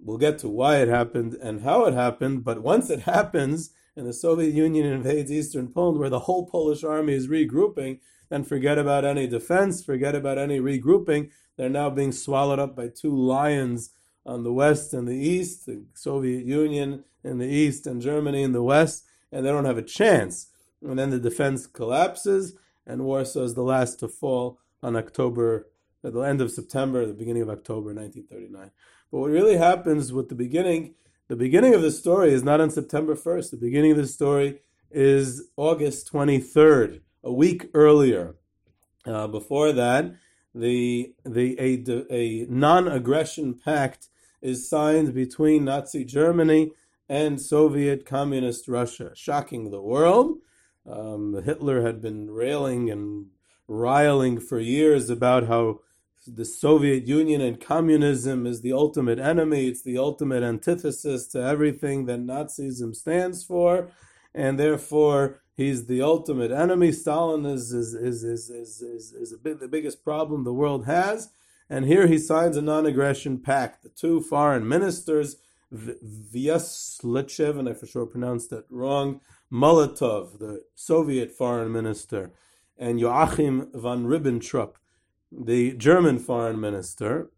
we'll 0.00 0.18
get 0.18 0.38
to 0.40 0.48
why 0.48 0.78
it 0.78 0.88
happened 0.88 1.34
and 1.34 1.62
how 1.62 1.84
it 1.84 1.94
happened. 1.94 2.42
But 2.42 2.62
once 2.62 2.90
it 2.90 3.00
happens 3.00 3.70
and 3.94 4.06
the 4.06 4.12
Soviet 4.12 4.52
Union 4.52 4.84
invades 4.86 5.30
eastern 5.30 5.68
Poland, 5.68 5.98
where 5.98 6.10
the 6.10 6.20
whole 6.20 6.46
Polish 6.46 6.84
army 6.84 7.14
is 7.14 7.28
regrouping, 7.28 8.00
then 8.28 8.44
forget 8.44 8.78
about 8.78 9.04
any 9.04 9.26
defense, 9.26 9.84
forget 9.84 10.14
about 10.14 10.38
any 10.38 10.60
regrouping. 10.60 11.30
They're 11.56 11.68
now 11.68 11.90
being 11.90 12.12
swallowed 12.12 12.58
up 12.58 12.76
by 12.76 12.88
two 12.88 13.16
lions 13.16 13.90
on 14.24 14.42
the 14.42 14.52
west 14.52 14.92
and 14.92 15.06
the 15.06 15.16
east, 15.16 15.66
the 15.66 15.84
Soviet 15.94 16.44
Union 16.44 17.04
in 17.22 17.38
the 17.38 17.46
east 17.46 17.86
and 17.86 18.02
Germany 18.02 18.42
in 18.42 18.52
the 18.52 18.62
west, 18.62 19.04
and 19.30 19.44
they 19.44 19.50
don't 19.50 19.64
have 19.64 19.78
a 19.78 19.82
chance. 19.82 20.48
And 20.82 20.98
then 20.98 21.10
the 21.10 21.18
defense 21.18 21.66
collapses, 21.66 22.54
and 22.86 23.04
Warsaw 23.04 23.42
is 23.42 23.54
the 23.54 23.62
last 23.62 24.00
to 24.00 24.08
fall 24.08 24.58
on 24.82 24.96
October, 24.96 25.68
at 26.04 26.12
the 26.12 26.20
end 26.20 26.40
of 26.40 26.50
September, 26.50 27.04
the 27.04 27.12
beginning 27.12 27.42
of 27.42 27.50
October 27.50 27.92
1939. 27.94 28.70
But 29.10 29.18
what 29.18 29.30
really 29.30 29.56
happens 29.56 30.12
with 30.12 30.28
the 30.28 30.34
beginning, 30.34 30.94
the 31.28 31.36
beginning 31.36 31.74
of 31.74 31.82
the 31.82 31.90
story 31.90 32.32
is 32.32 32.44
not 32.44 32.60
on 32.60 32.70
September 32.70 33.16
1st. 33.16 33.50
The 33.50 33.56
beginning 33.56 33.92
of 33.92 33.96
the 33.96 34.06
story 34.06 34.60
is 34.90 35.48
August 35.56 36.12
23rd, 36.12 37.00
a 37.26 37.32
week 37.32 37.68
earlier. 37.74 38.36
Uh, 39.04 39.26
before 39.26 39.72
that, 39.72 40.14
the 40.54 41.12
the 41.24 41.56
a, 41.60 41.84
a 42.10 42.46
non-aggression 42.48 43.54
pact 43.54 44.08
is 44.40 44.70
signed 44.70 45.12
between 45.12 45.64
Nazi 45.64 46.04
Germany 46.04 46.70
and 47.08 47.40
Soviet 47.40 48.06
Communist 48.06 48.68
Russia, 48.68 49.10
shocking 49.14 49.70
the 49.70 49.82
world. 49.82 50.38
Um, 50.88 51.42
Hitler 51.44 51.82
had 51.82 52.00
been 52.00 52.30
railing 52.30 52.90
and 52.90 53.26
riling 53.66 54.38
for 54.38 54.60
years 54.60 55.10
about 55.10 55.48
how 55.48 55.80
the 56.26 56.44
Soviet 56.44 57.06
Union 57.06 57.40
and 57.40 57.60
communism 57.60 58.46
is 58.46 58.60
the 58.60 58.72
ultimate 58.72 59.18
enemy. 59.18 59.66
It's 59.66 59.82
the 59.82 59.98
ultimate 59.98 60.44
antithesis 60.44 61.26
to 61.28 61.42
everything 61.42 62.06
that 62.06 62.20
Nazism 62.20 62.94
stands 62.94 63.44
for, 63.44 63.90
and 64.32 64.58
therefore 64.58 65.42
he's 65.56 65.86
the 65.86 66.02
ultimate 66.02 66.50
enemy. 66.52 66.92
Stalin 66.92 67.46
is 67.46 67.72
is 67.72 67.94
is 67.94 68.22
is 68.22 68.50
is, 68.50 68.82
is, 68.82 69.12
is 69.12 69.34
big, 69.42 69.58
the 69.58 69.68
biggest 69.68 70.04
problem 70.04 70.44
the 70.44 70.52
world 70.52 70.86
has. 70.86 71.30
And 71.68 71.86
here 71.86 72.06
he 72.06 72.18
signs 72.18 72.56
a 72.56 72.62
non-aggression 72.62 73.38
pact. 73.38 73.82
The 73.82 73.88
two 73.88 74.20
foreign 74.20 74.68
ministers, 74.68 75.36
Vyazlichev, 75.74 77.58
and 77.58 77.68
I 77.68 77.72
for 77.72 77.86
sure 77.86 78.06
pronounced 78.06 78.50
that 78.50 78.66
wrong, 78.70 79.20
Molotov, 79.52 80.38
the 80.38 80.62
Soviet 80.76 81.32
foreign 81.32 81.72
minister, 81.72 82.30
and 82.78 83.00
Joachim 83.00 83.68
von 83.74 84.06
Ribbentrop, 84.06 84.74
the 85.32 85.72
German 85.72 86.20
foreign 86.20 86.60
minister, 86.60 87.30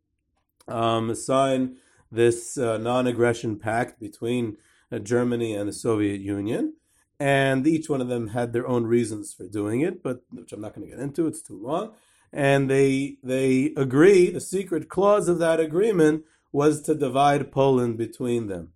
um, 0.66 1.14
sign 1.14 1.76
this 2.12 2.58
uh, 2.58 2.76
non-aggression 2.76 3.58
pact 3.58 3.98
between 3.98 4.58
uh, 4.92 4.98
Germany 4.98 5.54
and 5.54 5.70
the 5.70 5.72
Soviet 5.72 6.20
Union 6.20 6.74
and 7.20 7.66
each 7.66 7.88
one 7.88 8.00
of 8.00 8.08
them 8.08 8.28
had 8.28 8.52
their 8.52 8.66
own 8.66 8.86
reasons 8.86 9.32
for 9.32 9.46
doing 9.46 9.80
it, 9.80 10.02
but 10.02 10.22
which 10.30 10.52
I'm 10.52 10.60
not 10.60 10.74
going 10.74 10.88
to 10.88 10.96
get 10.96 11.02
into. 11.02 11.26
It's 11.26 11.42
too 11.42 11.60
long. 11.60 11.92
And 12.32 12.70
they 12.70 13.16
they 13.22 13.72
agree. 13.76 14.30
The 14.30 14.40
secret 14.40 14.88
clause 14.88 15.28
of 15.28 15.38
that 15.38 15.60
agreement 15.60 16.24
was 16.52 16.82
to 16.82 16.94
divide 16.94 17.50
Poland 17.50 17.96
between 17.96 18.46
them. 18.46 18.72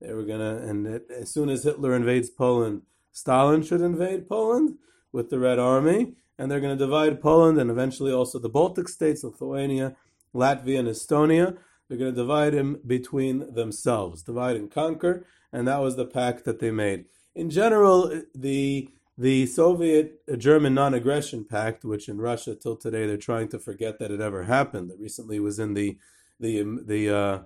They 0.00 0.12
were 0.12 0.24
gonna, 0.24 0.56
and 0.56 0.86
it, 0.86 1.10
as 1.10 1.30
soon 1.30 1.48
as 1.48 1.64
Hitler 1.64 1.94
invades 1.94 2.30
Poland, 2.30 2.82
Stalin 3.12 3.62
should 3.62 3.80
invade 3.80 4.28
Poland 4.28 4.78
with 5.12 5.30
the 5.30 5.38
Red 5.38 5.58
Army, 5.58 6.14
and 6.38 6.50
they're 6.50 6.60
going 6.60 6.76
to 6.76 6.84
divide 6.84 7.20
Poland 7.20 7.58
and 7.58 7.70
eventually 7.70 8.12
also 8.12 8.38
the 8.38 8.48
Baltic 8.48 8.88
states, 8.88 9.24
Lithuania, 9.24 9.96
Latvia, 10.34 10.78
and 10.78 10.88
Estonia. 10.88 11.56
They're 11.88 11.98
going 11.98 12.12
to 12.12 12.16
divide 12.16 12.52
him 12.52 12.80
between 12.86 13.54
themselves, 13.54 14.22
divide 14.22 14.56
and 14.56 14.70
conquer, 14.70 15.24
and 15.52 15.66
that 15.66 15.80
was 15.80 15.96
the 15.96 16.04
pact 16.04 16.44
that 16.44 16.60
they 16.60 16.70
made 16.70 17.06
in 17.38 17.50
general, 17.50 18.22
the 18.34 18.90
the 19.16 19.46
Soviet 19.46 20.20
German 20.38 20.74
non-aggression 20.74 21.44
pact, 21.44 21.84
which 21.84 22.08
in 22.08 22.20
Russia 22.20 22.54
till 22.54 22.76
today 22.76 23.06
they're 23.06 23.16
trying 23.16 23.48
to 23.48 23.58
forget 23.58 23.98
that 23.98 24.10
it 24.10 24.20
ever 24.20 24.44
happened, 24.44 24.90
that 24.90 24.98
recently 24.98 25.38
was 25.38 25.60
in 25.60 25.74
the 25.74 25.98
the 26.40 26.62
the 26.84 27.16
uh, 27.16 27.38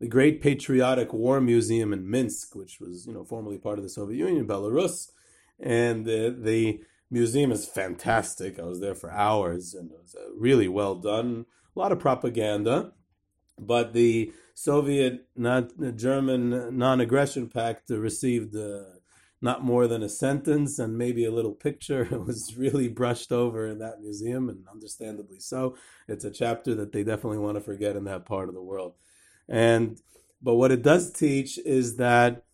the 0.00 0.08
Great 0.08 0.40
Patriotic 0.40 1.12
War 1.12 1.42
Museum 1.42 1.92
in 1.92 2.10
Minsk, 2.10 2.56
which 2.56 2.80
was 2.80 3.06
you 3.06 3.12
know 3.12 3.24
formerly 3.24 3.58
part 3.58 3.78
of 3.78 3.84
the 3.84 3.90
Soviet 3.90 4.16
Union, 4.16 4.46
Belarus, 4.46 5.10
and 5.60 6.06
the, 6.06 6.34
the 6.36 6.80
museum 7.10 7.52
is 7.52 7.68
fantastic. 7.68 8.58
I 8.58 8.64
was 8.64 8.80
there 8.80 8.94
for 8.94 9.12
hours, 9.12 9.74
and 9.74 9.90
it 9.90 9.98
was 10.00 10.14
uh, 10.14 10.32
really 10.34 10.68
well 10.68 10.94
done. 10.94 11.44
A 11.76 11.78
lot 11.78 11.92
of 11.92 11.98
propaganda, 11.98 12.92
but 13.58 13.92
the 13.92 14.32
Soviet 14.54 15.26
not 15.36 15.70
German 15.96 16.78
non-aggression 16.78 17.50
pact 17.50 17.90
received. 17.90 18.56
Uh, 18.56 18.84
not 19.44 19.62
more 19.62 19.86
than 19.86 20.02
a 20.02 20.08
sentence 20.08 20.78
and 20.78 20.96
maybe 20.96 21.26
a 21.26 21.30
little 21.30 21.52
picture. 21.52 22.08
It 22.10 22.24
was 22.24 22.56
really 22.56 22.88
brushed 22.88 23.30
over 23.30 23.66
in 23.66 23.78
that 23.78 24.00
museum, 24.00 24.48
and 24.48 24.64
understandably 24.72 25.38
so. 25.38 25.76
It's 26.08 26.24
a 26.24 26.30
chapter 26.30 26.74
that 26.76 26.92
they 26.92 27.04
definitely 27.04 27.38
want 27.38 27.58
to 27.58 27.60
forget 27.60 27.94
in 27.94 28.04
that 28.04 28.24
part 28.24 28.48
of 28.48 28.54
the 28.54 28.62
world. 28.62 28.94
And 29.46 30.00
but 30.42 30.54
what 30.54 30.72
it 30.72 30.82
does 30.82 31.12
teach 31.12 31.58
is 31.58 31.96
that 31.96 32.44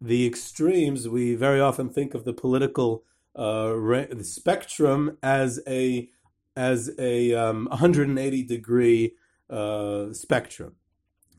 the 0.00 0.24
extremes. 0.24 1.08
We 1.08 1.34
very 1.34 1.60
often 1.60 1.90
think 1.90 2.14
of 2.14 2.24
the 2.24 2.32
political 2.32 3.04
uh, 3.34 3.72
the 4.20 4.24
spectrum 4.24 5.18
as 5.22 5.60
a 5.66 6.08
as 6.56 6.90
a 6.98 7.34
um, 7.34 7.66
180 7.70 8.42
degree 8.44 9.14
uh, 9.50 10.12
spectrum, 10.12 10.74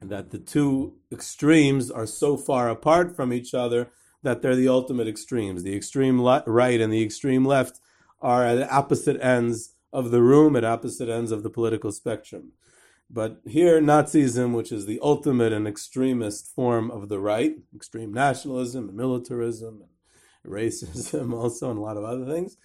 that 0.01 0.31
the 0.31 0.39
two 0.39 0.95
extremes 1.09 1.89
are 1.89 2.07
so 2.07 2.35
far 2.35 2.69
apart 2.69 3.15
from 3.15 3.31
each 3.31 3.53
other 3.53 3.89
that 4.23 4.41
they're 4.41 4.55
the 4.55 4.69
ultimate 4.69 5.07
extremes. 5.07 5.63
The 5.63 5.75
extreme 5.75 6.21
le- 6.21 6.43
right 6.47 6.79
and 6.81 6.91
the 6.91 7.03
extreme 7.03 7.45
left 7.45 7.79
are 8.21 8.45
at 8.45 8.71
opposite 8.71 9.21
ends 9.21 9.75
of 9.91 10.11
the 10.11 10.21
room, 10.21 10.55
at 10.55 10.65
opposite 10.65 11.09
ends 11.09 11.31
of 11.31 11.43
the 11.43 11.49
political 11.49 11.91
spectrum. 11.91 12.53
But 13.09 13.41
here, 13.45 13.79
Nazism, 13.79 14.55
which 14.55 14.71
is 14.71 14.85
the 14.85 14.99
ultimate 15.03 15.53
and 15.53 15.67
extremist 15.67 16.47
form 16.47 16.89
of 16.89 17.09
the 17.09 17.19
right, 17.19 17.55
extreme 17.75 18.11
nationalism 18.11 18.89
and 18.89 18.97
militarism 18.97 19.83
and 19.83 20.51
racism, 20.51 21.33
also, 21.39 21.69
and 21.69 21.77
a 21.77 21.81
lot 21.81 21.97
of 21.97 22.03
other 22.03 22.25
things, 22.25 22.57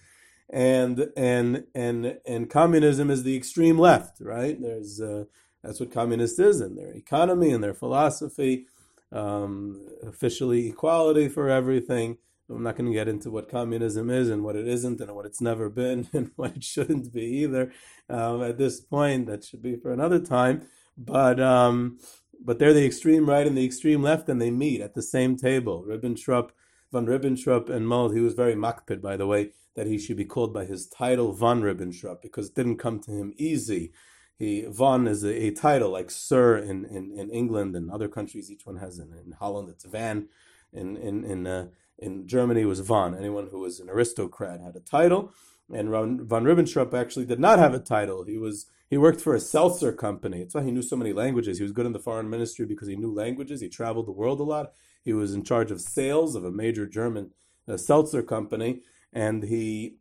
and 0.49 1.11
and 1.15 1.65
and 1.75 2.17
and 2.25 2.49
communism 2.49 3.11
is 3.11 3.23
the 3.23 3.37
extreme 3.37 3.77
left, 3.77 4.21
right? 4.21 4.59
There's 4.59 4.99
uh, 4.99 5.25
that's 5.63 5.79
what 5.79 5.91
communist 5.91 6.39
is 6.39 6.61
in 6.61 6.75
their 6.75 6.93
economy 6.93 7.51
and 7.51 7.63
their 7.63 7.75
philosophy 7.75 8.65
um, 9.11 9.87
officially 10.03 10.69
equality 10.69 11.27
for 11.27 11.49
everything. 11.49 12.17
I'm 12.49 12.63
not 12.63 12.75
going 12.75 12.87
to 12.87 12.93
get 12.93 13.07
into 13.07 13.29
what 13.29 13.49
communism 13.49 14.09
is 14.09 14.29
and 14.29 14.43
what 14.43 14.55
it 14.55 14.67
isn't 14.67 14.99
and 15.01 15.13
what 15.13 15.25
it's 15.25 15.41
never 15.41 15.69
been 15.69 16.09
and 16.13 16.31
what 16.35 16.55
it 16.55 16.63
shouldn't 16.63 17.13
be 17.13 17.21
either. 17.21 17.71
Um, 18.09 18.41
at 18.41 18.57
this 18.57 18.79
point, 18.79 19.27
that 19.27 19.43
should 19.43 19.61
be 19.61 19.75
for 19.75 19.91
another 19.91 20.19
time. 20.19 20.67
But 20.97 21.39
um, 21.39 21.99
but 22.43 22.59
they're 22.59 22.73
the 22.73 22.85
extreme 22.85 23.29
right 23.29 23.45
and 23.45 23.57
the 23.57 23.65
extreme 23.65 24.01
left, 24.01 24.29
and 24.29 24.41
they 24.41 24.51
meet 24.51 24.81
at 24.81 24.95
the 24.95 25.01
same 25.01 25.37
table. 25.37 25.85
Ribbentrop, 25.87 26.49
von 26.91 27.05
Ribbentrop, 27.05 27.69
and 27.69 27.87
Mold. 27.87 28.13
He 28.13 28.21
was 28.21 28.33
very 28.33 28.55
makpid, 28.55 29.01
by 29.01 29.15
the 29.15 29.27
way, 29.27 29.51
that 29.75 29.87
he 29.87 29.97
should 29.97 30.17
be 30.17 30.25
called 30.25 30.53
by 30.53 30.65
his 30.65 30.87
title 30.87 31.31
von 31.33 31.61
Ribbentrop 31.61 32.21
because 32.21 32.49
it 32.49 32.55
didn't 32.55 32.77
come 32.77 32.99
to 33.01 33.11
him 33.11 33.33
easy 33.37 33.91
he 34.39 34.65
von 34.69 35.05
is 35.05 35.23
a, 35.25 35.47
a, 35.47 35.51
title 35.51 35.91
like 35.91 36.09
sir 36.09 36.57
in, 36.57 36.85
in, 36.85 37.11
in 37.11 37.29
England 37.29 37.75
and 37.75 37.91
other 37.91 38.07
countries. 38.07 38.49
Each 38.49 38.65
one 38.65 38.77
has 38.77 38.97
in, 38.97 39.13
in 39.13 39.33
Holland 39.33 39.67
it's 39.69 39.83
van. 39.83 40.29
In 40.71 40.95
in 40.95 41.25
in 41.25 41.45
uh, 41.45 41.67
in 41.97 42.25
Germany 42.25 42.63
was 42.63 42.79
von. 42.79 43.13
Anyone 43.13 43.49
who 43.51 43.59
was 43.59 43.81
an 43.81 43.89
aristocrat 43.89 44.61
had 44.61 44.77
a 44.77 44.79
title. 44.79 45.33
And 45.71 45.89
von 45.89 46.45
Ribbentrop 46.45 46.93
actually 46.93 47.25
did 47.25 47.39
not 47.39 47.59
have 47.59 47.73
a 47.73 47.79
title. 47.79 48.23
He 48.23 48.37
was 48.37 48.67
he 48.89 48.97
worked 48.97 49.19
for 49.19 49.35
a 49.35 49.41
seltzer 49.41 49.91
company. 49.91 50.41
It's 50.41 50.55
why 50.55 50.63
he 50.63 50.71
knew 50.71 50.81
so 50.81 50.95
many 50.95 51.11
languages. 51.11 51.57
He 51.57 51.63
was 51.63 51.73
good 51.73 51.85
in 51.85 51.93
the 51.93 51.99
foreign 51.99 52.29
ministry 52.29 52.65
because 52.65 52.87
he 52.87 52.95
knew 52.95 53.13
languages. 53.13 53.59
He 53.59 53.69
traveled 53.69 54.07
the 54.07 54.11
world 54.13 54.39
a 54.39 54.43
lot. 54.43 54.71
He 55.03 55.13
was 55.13 55.33
in 55.33 55.43
charge 55.43 55.69
of 55.69 55.81
sales 55.81 56.35
of 56.35 56.45
a 56.45 56.51
major 56.51 56.87
German 56.87 57.31
uh, 57.67 57.77
seltzer 57.77 58.23
company, 58.23 58.81
and 59.11 59.43
he 59.43 59.97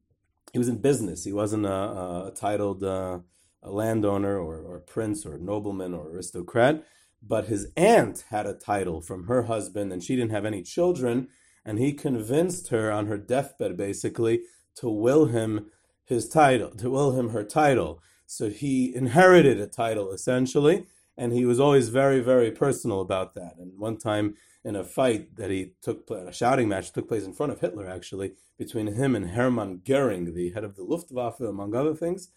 he 0.53 0.59
was 0.59 0.69
in 0.69 0.79
business. 0.79 1.25
He 1.25 1.33
wasn't 1.33 1.67
a, 1.67 2.29
a 2.29 2.33
titled 2.35 2.85
uh, 2.85 3.19
a 3.63 3.71
landowner 3.71 4.39
or, 4.39 4.61
or 4.61 4.81
prince 4.81 5.27
or 5.27 5.39
nobleman 5.39 5.95
or 5.95 6.11
aristocrat, 6.11 6.85
but 7.23 7.47
his 7.47 7.69
aunt 7.77 8.25
had 8.31 8.47
a 8.47 8.55
title 8.55 9.01
from 9.01 9.27
her 9.27 9.45
husband, 9.45 9.93
and 9.93 10.03
she 10.03 10.15
didn't 10.17 10.31
have 10.31 10.45
any 10.45 10.63
children. 10.63 11.29
And 11.65 11.79
he 11.79 11.93
convinced 11.93 12.69
her 12.69 12.91
on 12.91 13.07
her 13.07 13.19
deathbed, 13.19 13.77
basically, 13.77 14.43
to 14.77 14.89
will 14.89 15.27
him 15.27 15.67
his 16.05 16.29
title, 16.29 16.71
to 16.71 16.91
will 16.91 17.19
him 17.19 17.31
her 17.31 17.45
title. 17.45 18.01
So 18.27 18.49
he 18.49 18.95
inherited 18.95 19.61
a 19.61 19.67
title 19.67 20.13
essentially, 20.13 20.87
and 21.17 21.33
he 21.33 21.45
was 21.45 21.59
always 21.59 21.89
very, 21.89 22.21
very 22.21 22.51
personal 22.51 23.01
about 23.01 23.35
that. 23.35 23.57
And 23.59 23.79
one 23.79 23.99
time 23.99 24.37
in 24.65 24.77
a 24.77 24.85
fight 24.85 25.37
that 25.37 25.51
he 25.51 25.73
took, 25.83 26.09
a 26.11 26.33
shouting 26.33 26.69
match 26.69 26.93
took 26.93 27.09
place 27.09 27.25
in 27.25 27.33
front 27.33 27.53
of 27.53 27.61
Hitler, 27.61 27.89
actually, 27.89 28.33
between 28.57 28.87
him 28.87 29.17
and 29.17 29.31
Hermann 29.31 29.83
Goering, 29.85 30.35
the 30.35 30.51
head 30.51 30.65
of 30.65 30.77
the 30.77 30.85
Luftwaffe, 30.85 31.41
among 31.41 31.75
other 31.75 31.95
things. 31.95 32.29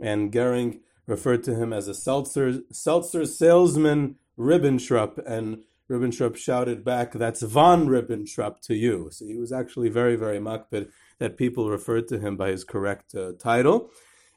And 0.00 0.30
Goering 0.32 0.80
referred 1.06 1.42
to 1.44 1.54
him 1.54 1.72
as 1.72 1.88
a 1.88 1.94
seltzer, 1.94 2.60
seltzer 2.70 3.24
salesman 3.24 4.16
Ribbentrop, 4.38 5.18
and 5.26 5.62
Ribbentrop 5.88 6.36
shouted 6.36 6.84
back, 6.84 7.12
"That's 7.12 7.42
von 7.42 7.86
Ribbentrop 7.86 8.60
to 8.62 8.74
you." 8.74 9.08
So 9.12 9.24
he 9.24 9.36
was 9.36 9.52
actually 9.52 9.88
very, 9.88 10.16
very 10.16 10.38
makpid 10.38 10.90
that 11.18 11.36
people 11.36 11.70
referred 11.70 12.08
to 12.08 12.18
him 12.18 12.36
by 12.36 12.50
his 12.50 12.64
correct 12.64 13.14
uh, 13.14 13.32
title, 13.38 13.90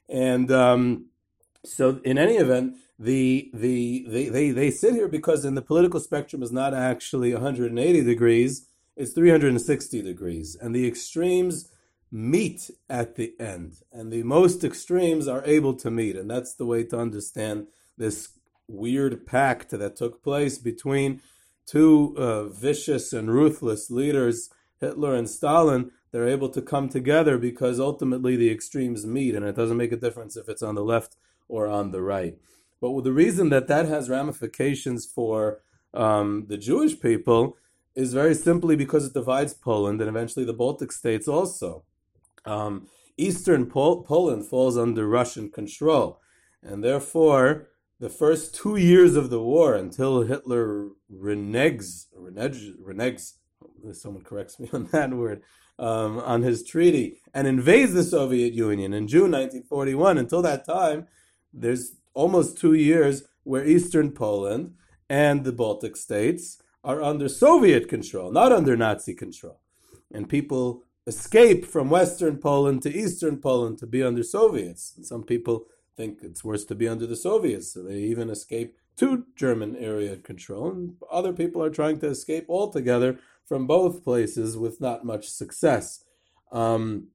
and 0.07 0.51
um, 0.51 1.07
so 1.65 1.99
in 2.05 2.17
any 2.17 2.35
event, 2.35 2.75
the 2.97 3.49
the 3.53 4.05
they, 4.07 4.29
they 4.29 4.51
they 4.51 4.71
sit 4.71 4.93
here 4.93 5.07
because 5.07 5.43
in 5.43 5.55
the 5.55 5.61
political 5.61 5.99
spectrum 5.99 6.43
is 6.43 6.51
not 6.51 6.73
actually 6.73 7.33
180 7.33 8.03
degrees; 8.03 8.67
it's 8.95 9.13
360 9.13 10.01
degrees, 10.01 10.55
and 10.55 10.75
the 10.75 10.87
extremes 10.87 11.69
meet 12.11 12.71
at 12.89 13.15
the 13.15 13.33
end, 13.39 13.75
and 13.91 14.11
the 14.11 14.23
most 14.23 14.63
extremes 14.63 15.27
are 15.27 15.43
able 15.45 15.73
to 15.75 15.91
meet, 15.91 16.15
and 16.15 16.29
that's 16.29 16.55
the 16.55 16.65
way 16.65 16.83
to 16.83 16.97
understand 16.97 17.67
this 17.97 18.29
weird 18.67 19.25
pact 19.25 19.71
that 19.71 19.95
took 19.95 20.23
place 20.23 20.57
between 20.57 21.21
two 21.65 22.15
uh, 22.17 22.45
vicious 22.45 23.13
and 23.13 23.31
ruthless 23.31 23.91
leaders, 23.91 24.49
Hitler 24.79 25.13
and 25.13 25.29
Stalin. 25.29 25.91
They're 26.11 26.27
able 26.27 26.49
to 26.49 26.61
come 26.61 26.89
together 26.89 27.37
because 27.37 27.79
ultimately 27.79 28.35
the 28.35 28.51
extremes 28.51 29.05
meet, 29.05 29.35
and 29.35 29.45
it 29.45 29.55
doesn't 29.55 29.77
make 29.77 29.91
a 29.91 29.97
difference 29.97 30.35
if 30.35 30.49
it's 30.49 30.63
on 30.63 30.75
the 30.75 30.83
left 30.83 31.15
or 31.47 31.67
on 31.67 31.91
the 31.91 32.01
right. 32.01 32.37
But 32.81 33.03
the 33.03 33.11
reason 33.11 33.49
that 33.49 33.67
that 33.67 33.85
has 33.85 34.09
ramifications 34.09 35.05
for 35.05 35.59
um, 35.93 36.45
the 36.47 36.57
Jewish 36.57 36.99
people 36.99 37.57
is 37.95 38.13
very 38.13 38.33
simply 38.33 38.75
because 38.75 39.05
it 39.05 39.13
divides 39.13 39.53
Poland 39.53 39.99
and 40.01 40.09
eventually 40.09 40.45
the 40.45 40.53
Baltic 40.53 40.91
states 40.91 41.27
also. 41.27 41.83
Um, 42.45 42.87
Eastern 43.17 43.65
Pol- 43.65 44.03
Poland 44.03 44.45
falls 44.45 44.77
under 44.77 45.07
Russian 45.07 45.49
control, 45.49 46.21
and 46.63 46.83
therefore 46.83 47.69
the 47.99 48.09
first 48.09 48.55
two 48.55 48.77
years 48.77 49.15
of 49.15 49.29
the 49.29 49.41
war 49.41 49.75
until 49.75 50.21
Hitler 50.21 50.89
reneges, 51.11 52.07
reneges, 52.17 52.71
reneges 52.81 53.33
someone 53.93 54.23
corrects 54.23 54.59
me 54.59 54.69
on 54.73 54.85
that 54.91 55.11
word, 55.11 55.41
um, 55.77 56.19
on 56.19 56.41
his 56.41 56.63
treaty 56.63 57.21
and 57.33 57.47
invades 57.47 57.93
the 57.93 58.03
Soviet 58.03 58.53
Union 58.53 58.93
in 58.93 59.07
June 59.07 59.31
1941. 59.31 60.17
Until 60.17 60.41
that 60.41 60.65
time, 60.65 61.07
there's 61.53 61.95
almost 62.13 62.57
two 62.57 62.73
years 62.73 63.23
where 63.43 63.65
Eastern 63.65 64.11
Poland 64.11 64.73
and 65.09 65.43
the 65.43 65.51
Baltic 65.51 65.95
states 65.95 66.61
are 66.83 67.01
under 67.01 67.27
Soviet 67.27 67.89
control, 67.89 68.31
not 68.31 68.51
under 68.51 68.77
Nazi 68.77 69.13
control. 69.13 69.59
And 70.13 70.29
people 70.29 70.83
escape 71.09 71.65
from 71.65 71.89
Western 71.89 72.37
Poland 72.37 72.83
to 72.83 72.95
Eastern 72.95 73.37
Poland 73.37 73.79
to 73.79 73.87
be 73.87 74.01
under 74.03 74.23
Soviets. 74.23 74.97
Some 75.01 75.23
people 75.23 75.65
think 75.97 76.19
it's 76.21 76.43
worse 76.43 76.63
to 76.65 76.75
be 76.75 76.87
under 76.87 77.07
the 77.07 77.15
Soviets, 77.15 77.73
so 77.73 77.83
they 77.83 77.97
even 77.97 78.29
escape 78.29 78.77
to 78.97 79.25
German 79.35 79.75
area 79.75 80.15
control. 80.17 80.71
And 80.71 80.95
other 81.11 81.33
people 81.33 81.63
are 81.63 81.71
trying 81.71 81.99
to 81.99 82.07
escape 82.07 82.45
altogether 82.47 83.17
from 83.45 83.65
both 83.65 84.03
places 84.03 84.55
with 84.55 84.79
not 84.79 85.03
much 85.03 85.27
success. 85.27 86.03
Um, 86.51 87.07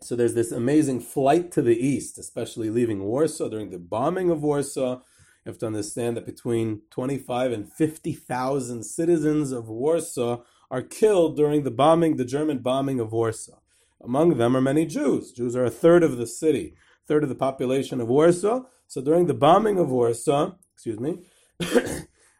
so 0.00 0.16
there's 0.16 0.34
this 0.34 0.50
amazing 0.50 1.00
flight 1.00 1.52
to 1.52 1.62
the 1.62 1.76
east, 1.76 2.18
especially 2.18 2.70
leaving 2.70 3.04
Warsaw 3.04 3.48
during 3.50 3.70
the 3.70 3.78
bombing 3.78 4.30
of 4.30 4.42
Warsaw. 4.42 4.96
You 4.96 5.50
have 5.52 5.58
to 5.58 5.66
understand 5.66 6.16
that 6.16 6.26
between 6.26 6.80
25 6.90 7.52
and 7.52 7.70
50,000 7.70 8.82
citizens 8.82 9.52
of 9.52 9.68
Warsaw 9.68 10.42
are 10.74 10.82
killed 10.82 11.36
during 11.36 11.62
the 11.62 11.70
bombing, 11.70 12.16
the 12.16 12.24
German 12.24 12.58
bombing 12.58 12.98
of 12.98 13.12
Warsaw. 13.12 13.60
Among 14.02 14.38
them 14.38 14.56
are 14.56 14.60
many 14.60 14.84
Jews. 14.84 15.30
Jews 15.30 15.54
are 15.54 15.64
a 15.64 15.70
third 15.70 16.02
of 16.02 16.16
the 16.16 16.26
city 16.26 16.74
third 17.06 17.22
of 17.22 17.28
the 17.28 17.34
population 17.34 18.00
of 18.00 18.08
Warsaw. 18.08 18.62
So 18.88 19.00
during 19.00 19.26
the 19.26 19.34
bombing 19.34 19.78
of 19.78 19.90
Warsaw, 19.90 20.54
excuse 20.74 20.98
me, 20.98 21.20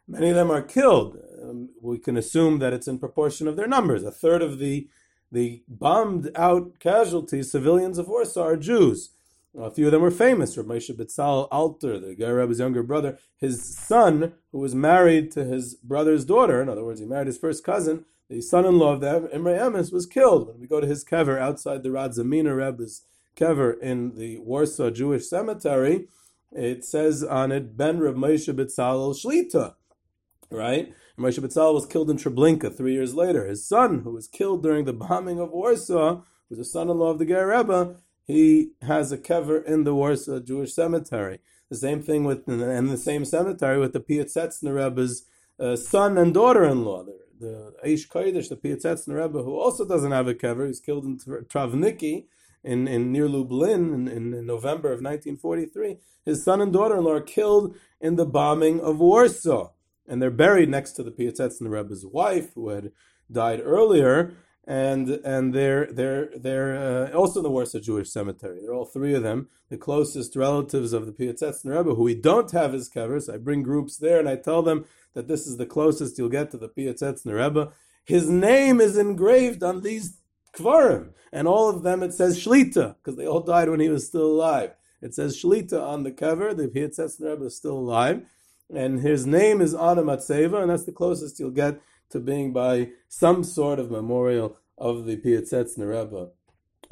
many 0.09 0.31
of 0.31 0.35
them 0.35 0.51
are 0.51 0.62
killed. 0.62 1.18
Um, 1.42 1.68
we 1.81 1.99
can 1.99 2.16
assume 2.16 2.59
that 2.59 2.73
it's 2.73 2.88
in 2.88 2.99
proportion 2.99 3.47
of 3.47 3.57
their 3.57 3.68
numbers. 3.68 4.03
A 4.03 4.11
third 4.11 4.42
of 4.42 4.59
the 4.59 4.88
the 5.31 5.62
bombed 5.68 6.31
out 6.37 6.79
casualties, 6.79 7.51
civilians 7.51 7.99
of 7.99 8.09
Warsaw, 8.09 8.44
are 8.44 8.57
Jews. 8.57 9.11
A 9.57 9.70
few 9.70 9.87
of 9.87 9.92
them 9.92 10.03
were 10.03 10.11
famous. 10.11 10.57
Rabbi 10.57 10.79
Betzalel 10.79 11.49
Alter, 11.51 11.99
the 11.99 12.14
Ger 12.14 12.37
Rebbe's 12.37 12.61
younger 12.61 12.83
brother, 12.83 13.18
his 13.37 13.77
son, 13.77 14.35
who 14.53 14.59
was 14.59 14.75
married 14.75 15.31
to 15.33 15.44
his 15.44 15.75
brother's 15.75 16.25
daughter, 16.25 16.62
in 16.62 16.68
other 16.68 16.85
words, 16.85 17.01
he 17.01 17.07
married 17.07 17.27
his 17.27 17.38
first 17.38 17.64
cousin, 17.64 18.05
the 18.28 18.40
son-in-law 18.40 18.94
of 18.94 19.00
the 19.00 19.30
Imre 19.32 19.58
Emes, 19.58 19.92
was 19.92 20.06
killed. 20.06 20.48
When 20.48 20.60
we 20.60 20.66
go 20.66 20.80
to 20.80 20.87
his 20.87 21.04
kever 21.04 21.38
outside 21.38 21.82
the 21.82 21.90
Radziminer 21.90 22.56
Rebbe's 22.56 23.02
kever 23.37 23.78
in 23.80 24.16
the 24.16 24.38
Warsaw 24.38 24.90
Jewish 24.90 25.28
Cemetery, 25.28 26.08
it 26.52 26.84
says 26.84 27.22
on 27.22 27.52
it 27.52 27.76
Ben 27.76 27.98
Reb 27.98 28.14
Moshe 28.14 28.54
Betzalel 28.54 29.14
Shlita, 29.14 29.74
right? 30.50 30.94
Moshe 31.18 31.38
Betzalel 31.38 31.74
was 31.74 31.87
killed 31.87 32.10
in 32.10 32.16
Treblinka 32.16 32.74
three 32.74 32.92
years 32.92 33.14
later. 33.14 33.46
His 33.46 33.66
son, 33.66 34.00
who 34.00 34.12
was 34.12 34.28
killed 34.28 34.62
during 34.62 34.84
the 34.84 34.92
bombing 34.92 35.40
of 35.40 35.50
Warsaw, 35.50 36.22
was 36.48 36.58
the 36.58 36.64
son-in-law 36.64 37.10
of 37.10 37.18
the 37.18 37.26
Ger 37.26 37.48
Rebbe. 37.48 37.96
He 38.24 38.70
has 38.82 39.12
a 39.12 39.18
kever 39.18 39.64
in 39.64 39.84
the 39.84 39.94
Warsaw 39.94 40.40
Jewish 40.40 40.74
Cemetery. 40.74 41.40
The 41.70 41.76
same 41.76 42.02
thing 42.02 42.24
with, 42.24 42.46
and 42.46 42.88
the 42.88 42.96
same 42.96 43.24
cemetery 43.24 43.78
with 43.78 43.92
the 43.92 44.00
Piasetzner 44.00 44.74
Rebbe's 44.74 45.26
uh, 45.58 45.76
son 45.76 46.16
and 46.16 46.32
daughter-in-law. 46.32 47.04
The, 47.04 47.18
the 47.44 47.74
Aish 47.87 48.09
Kodesh, 48.09 48.48
the 48.48 48.57
Piasetzner 48.57 49.22
Rebbe, 49.22 49.42
who 49.42 49.59
also 49.59 49.87
doesn't 49.87 50.12
have 50.12 50.28
a 50.28 50.35
kever, 50.35 50.66
he's 50.66 50.80
killed 50.80 51.04
in 51.04 51.18
Trawniki 51.18 52.24
in, 52.64 52.88
in 52.88 53.12
near 53.12 53.28
Lublin 53.28 54.09
in, 54.09 54.33
in, 54.35 54.46
November 54.46 54.88
of 54.88 55.02
1943. 55.02 55.98
His 56.24 56.42
son 56.42 56.61
and 56.61 56.72
daughter-in-law 56.72 57.12
are 57.12 57.20
killed 57.20 57.76
in 58.00 58.16
the 58.16 58.24
bombing 58.24 58.80
of 58.80 58.98
Warsaw, 58.98 59.70
and 60.09 60.20
they're 60.20 60.30
buried 60.30 60.70
next 60.70 60.92
to 60.92 61.02
the 61.02 61.11
Piasetzner 61.11 61.70
Rebbe's 61.70 62.07
wife, 62.07 62.54
who 62.54 62.70
had 62.70 62.92
died 63.30 63.61
earlier, 63.62 64.35
and 64.66 65.09
and 65.09 65.52
they're 65.52 65.87
they're 65.92 66.30
they're 66.37 66.76
uh, 66.76 67.12
also 67.12 67.40
in 67.40 67.44
the 67.44 67.50
Warsaw 67.50 67.80
Jewish 67.80 68.11
Cemetery. 68.11 68.61
They're 68.62 68.74
all 68.74 68.87
three 68.87 69.14
of 69.14 69.22
them, 69.22 69.48
the 69.68 69.76
closest 69.76 70.35
relatives 70.37 70.94
of 70.94 71.04
the 71.04 71.12
Piasetzner 71.12 71.76
Rebbe, 71.76 71.94
who 71.94 72.02
we 72.02 72.14
don't 72.14 72.50
have 72.52 72.72
his 72.72 72.88
kevers. 72.88 73.28
I 73.28 73.37
bring 73.37 73.62
groups 73.62 73.98
there, 73.98 74.18
and 74.18 74.28
I 74.28 74.37
tell 74.37 74.62
them 74.62 74.87
that 75.14 75.29
this 75.29 75.46
is 75.46 75.57
the 75.57 75.66
closest 75.66 76.18
you'll 76.18 76.29
get 76.29 76.50
to 76.50 76.59
the 76.59 76.68
Piasetzner 76.68 77.42
Rebbe. 77.42 77.72
His 78.05 78.29
name 78.29 78.81
is 78.81 78.96
engraved 78.96 79.62
on 79.62 79.83
these 79.83 80.18
Kvarim. 80.55 81.11
And 81.33 81.48
all 81.48 81.68
of 81.68 81.83
them 81.83 82.03
it 82.03 82.12
says 82.12 82.38
Shlita, 82.38 82.96
because 82.96 83.16
they 83.16 83.27
all 83.27 83.40
died 83.40 83.68
when 83.68 83.81
he 83.81 83.88
was 83.88 84.07
still 84.07 84.27
alive. 84.27 84.72
It 85.00 85.14
says 85.14 85.40
Shlita 85.40 85.81
on 85.81 86.03
the 86.03 86.12
kever, 86.12 86.57
the 86.57 86.68
Piasetzner 86.68 87.31
Rebbe 87.31 87.46
is 87.46 87.57
still 87.57 87.79
alive. 87.79 88.22
And 88.74 89.00
his 89.00 89.27
name 89.27 89.61
is 89.61 89.74
Anna 89.74 90.03
Matseva, 90.03 90.62
and 90.62 90.70
that's 90.70 90.85
the 90.85 90.92
closest 90.92 91.38
you'll 91.38 91.50
get 91.50 91.81
to 92.11 92.20
being 92.20 92.53
by 92.53 92.90
some 93.09 93.44
sort 93.44 93.79
of 93.79 93.90
memorial 93.90 94.57
of 94.79 95.05
the 95.05 95.16
Piasetzner 95.16 95.88
Rebbe, 95.88 96.31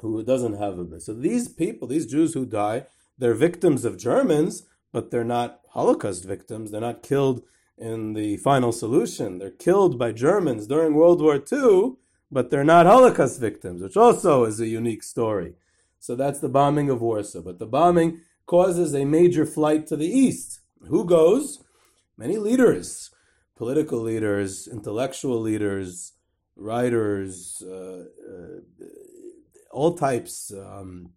who 0.00 0.22
doesn't 0.22 0.58
have 0.58 0.78
a 0.78 0.84
bit. 0.84 1.02
So 1.02 1.14
these 1.14 1.48
people, 1.48 1.88
these 1.88 2.06
Jews 2.06 2.34
who 2.34 2.44
die, 2.44 2.86
they're 3.18 3.34
victims 3.34 3.84
of 3.84 3.98
Germans, 3.98 4.64
but 4.92 5.10
they're 5.10 5.24
not 5.24 5.60
Holocaust 5.70 6.24
victims. 6.24 6.70
They're 6.70 6.80
not 6.80 7.02
killed 7.02 7.42
in 7.82 8.12
the 8.12 8.36
final 8.36 8.70
solution. 8.70 9.38
They're 9.38 9.50
killed 9.50 9.98
by 9.98 10.12
Germans 10.12 10.68
during 10.68 10.94
World 10.94 11.20
War 11.20 11.42
II, 11.52 11.94
but 12.30 12.48
they're 12.48 12.64
not 12.64 12.86
Holocaust 12.86 13.40
victims, 13.40 13.82
which 13.82 13.96
also 13.96 14.44
is 14.44 14.60
a 14.60 14.68
unique 14.68 15.02
story. 15.02 15.54
So 15.98 16.14
that's 16.14 16.38
the 16.38 16.48
bombing 16.48 16.88
of 16.88 17.02
Warsaw. 17.02 17.42
But 17.42 17.58
the 17.58 17.66
bombing 17.66 18.20
causes 18.46 18.94
a 18.94 19.04
major 19.04 19.44
flight 19.44 19.88
to 19.88 19.96
the 19.96 20.06
east. 20.06 20.60
Who 20.86 21.04
goes? 21.04 21.62
Many 22.16 22.38
leaders, 22.38 23.10
political 23.56 23.98
leaders, 23.98 24.68
intellectual 24.68 25.40
leaders, 25.40 26.12
writers, 26.54 27.62
uh, 27.66 28.04
uh, 28.30 28.86
all 29.72 29.94
types, 29.94 30.52
um, 30.52 31.10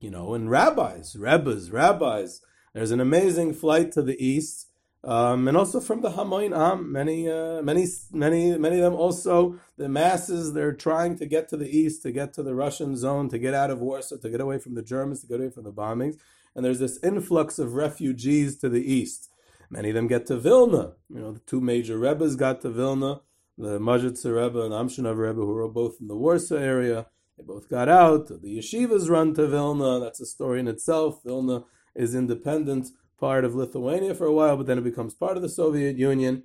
you 0.00 0.10
know, 0.10 0.34
and 0.34 0.50
rabbis, 0.50 1.16
rabbis, 1.16 1.70
rabbis. 1.70 2.42
There's 2.74 2.90
an 2.90 3.00
amazing 3.00 3.54
flight 3.54 3.90
to 3.92 4.02
the 4.02 4.22
east 4.22 4.65
Um, 5.06 5.46
and 5.46 5.56
also 5.56 5.78
from 5.78 6.00
the 6.00 6.10
Hamoin 6.10 6.52
Am, 6.52 6.90
many, 6.90 7.30
uh, 7.30 7.62
many, 7.62 7.86
many, 8.10 8.58
many 8.58 8.76
of 8.78 8.82
them 8.82 8.94
also 8.94 9.56
the 9.76 9.88
masses. 9.88 10.52
They're 10.52 10.72
trying 10.72 11.16
to 11.18 11.26
get 11.26 11.48
to 11.50 11.56
the 11.56 11.70
east, 11.70 12.02
to 12.02 12.10
get 12.10 12.32
to 12.32 12.42
the 12.42 12.56
Russian 12.56 12.96
zone, 12.96 13.28
to 13.28 13.38
get 13.38 13.54
out 13.54 13.70
of 13.70 13.80
Warsaw, 13.80 14.16
to 14.16 14.28
get 14.28 14.40
away 14.40 14.58
from 14.58 14.74
the 14.74 14.82
Germans, 14.82 15.20
to 15.20 15.28
get 15.28 15.38
away 15.38 15.50
from 15.50 15.62
the 15.62 15.72
bombings. 15.72 16.16
And 16.56 16.64
there's 16.64 16.80
this 16.80 16.98
influx 17.04 17.60
of 17.60 17.74
refugees 17.74 18.58
to 18.58 18.68
the 18.68 18.82
east. 18.82 19.30
Many 19.70 19.90
of 19.90 19.94
them 19.94 20.08
get 20.08 20.26
to 20.26 20.38
Vilna. 20.38 20.94
You 21.08 21.20
know, 21.20 21.32
the 21.32 21.40
two 21.40 21.60
major 21.60 21.98
rebbes 21.98 22.34
got 22.34 22.60
to 22.62 22.70
Vilna, 22.70 23.20
the 23.56 23.78
Modzitzer 23.78 24.42
Rebbe 24.42 24.60
and 24.60 24.72
Amshinov 24.72 25.18
Rebbe, 25.18 25.40
who 25.40 25.54
were 25.54 25.68
both 25.68 25.98
in 26.00 26.08
the 26.08 26.16
Warsaw 26.16 26.56
area. 26.56 27.06
They 27.38 27.44
both 27.44 27.68
got 27.68 27.88
out. 27.88 28.26
The 28.26 28.58
yeshivas 28.58 29.08
run 29.08 29.34
to 29.34 29.46
Vilna. 29.46 30.00
That's 30.00 30.20
a 30.20 30.26
story 30.26 30.58
in 30.58 30.66
itself. 30.66 31.22
Vilna 31.24 31.62
is 31.94 32.14
independent 32.14 32.88
part 33.18 33.44
of 33.44 33.54
Lithuania 33.54 34.14
for 34.14 34.26
a 34.26 34.32
while, 34.32 34.56
but 34.56 34.66
then 34.66 34.78
it 34.78 34.84
becomes 34.84 35.14
part 35.14 35.36
of 35.36 35.42
the 35.42 35.48
Soviet 35.48 35.96
Union, 35.96 36.44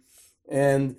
and 0.50 0.96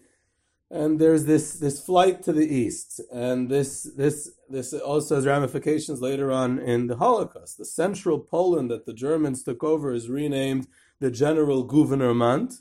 and 0.70 0.98
there's 0.98 1.26
this 1.26 1.54
this 1.54 1.84
flight 1.84 2.22
to 2.22 2.32
the 2.32 2.46
east, 2.46 3.00
and 3.12 3.48
this 3.48 3.82
this 3.96 4.30
this 4.48 4.72
also 4.72 5.16
has 5.16 5.26
ramifications 5.26 6.00
later 6.00 6.32
on 6.32 6.58
in 6.58 6.86
the 6.86 6.96
Holocaust. 6.96 7.58
The 7.58 7.64
central 7.64 8.18
Poland 8.18 8.70
that 8.70 8.86
the 8.86 8.94
Germans 8.94 9.42
took 9.42 9.62
over 9.62 9.92
is 9.92 10.08
renamed 10.08 10.66
the 11.00 11.10
General 11.10 11.64
Gouvernement, 11.64 12.54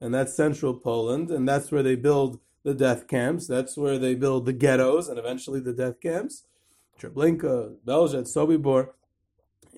and 0.00 0.14
that's 0.14 0.34
central 0.34 0.74
Poland, 0.74 1.30
and 1.30 1.48
that's 1.48 1.72
where 1.72 1.82
they 1.82 1.96
build 1.96 2.38
the 2.62 2.74
death 2.74 3.06
camps. 3.06 3.46
That's 3.46 3.76
where 3.76 3.98
they 3.98 4.14
build 4.14 4.44
the 4.44 4.52
ghettos 4.52 5.08
and 5.08 5.18
eventually 5.18 5.60
the 5.60 5.72
death 5.72 6.00
camps. 6.00 6.44
Treblinka, 7.00 7.76
Belzec, 7.86 8.26
Sobibor. 8.26 8.90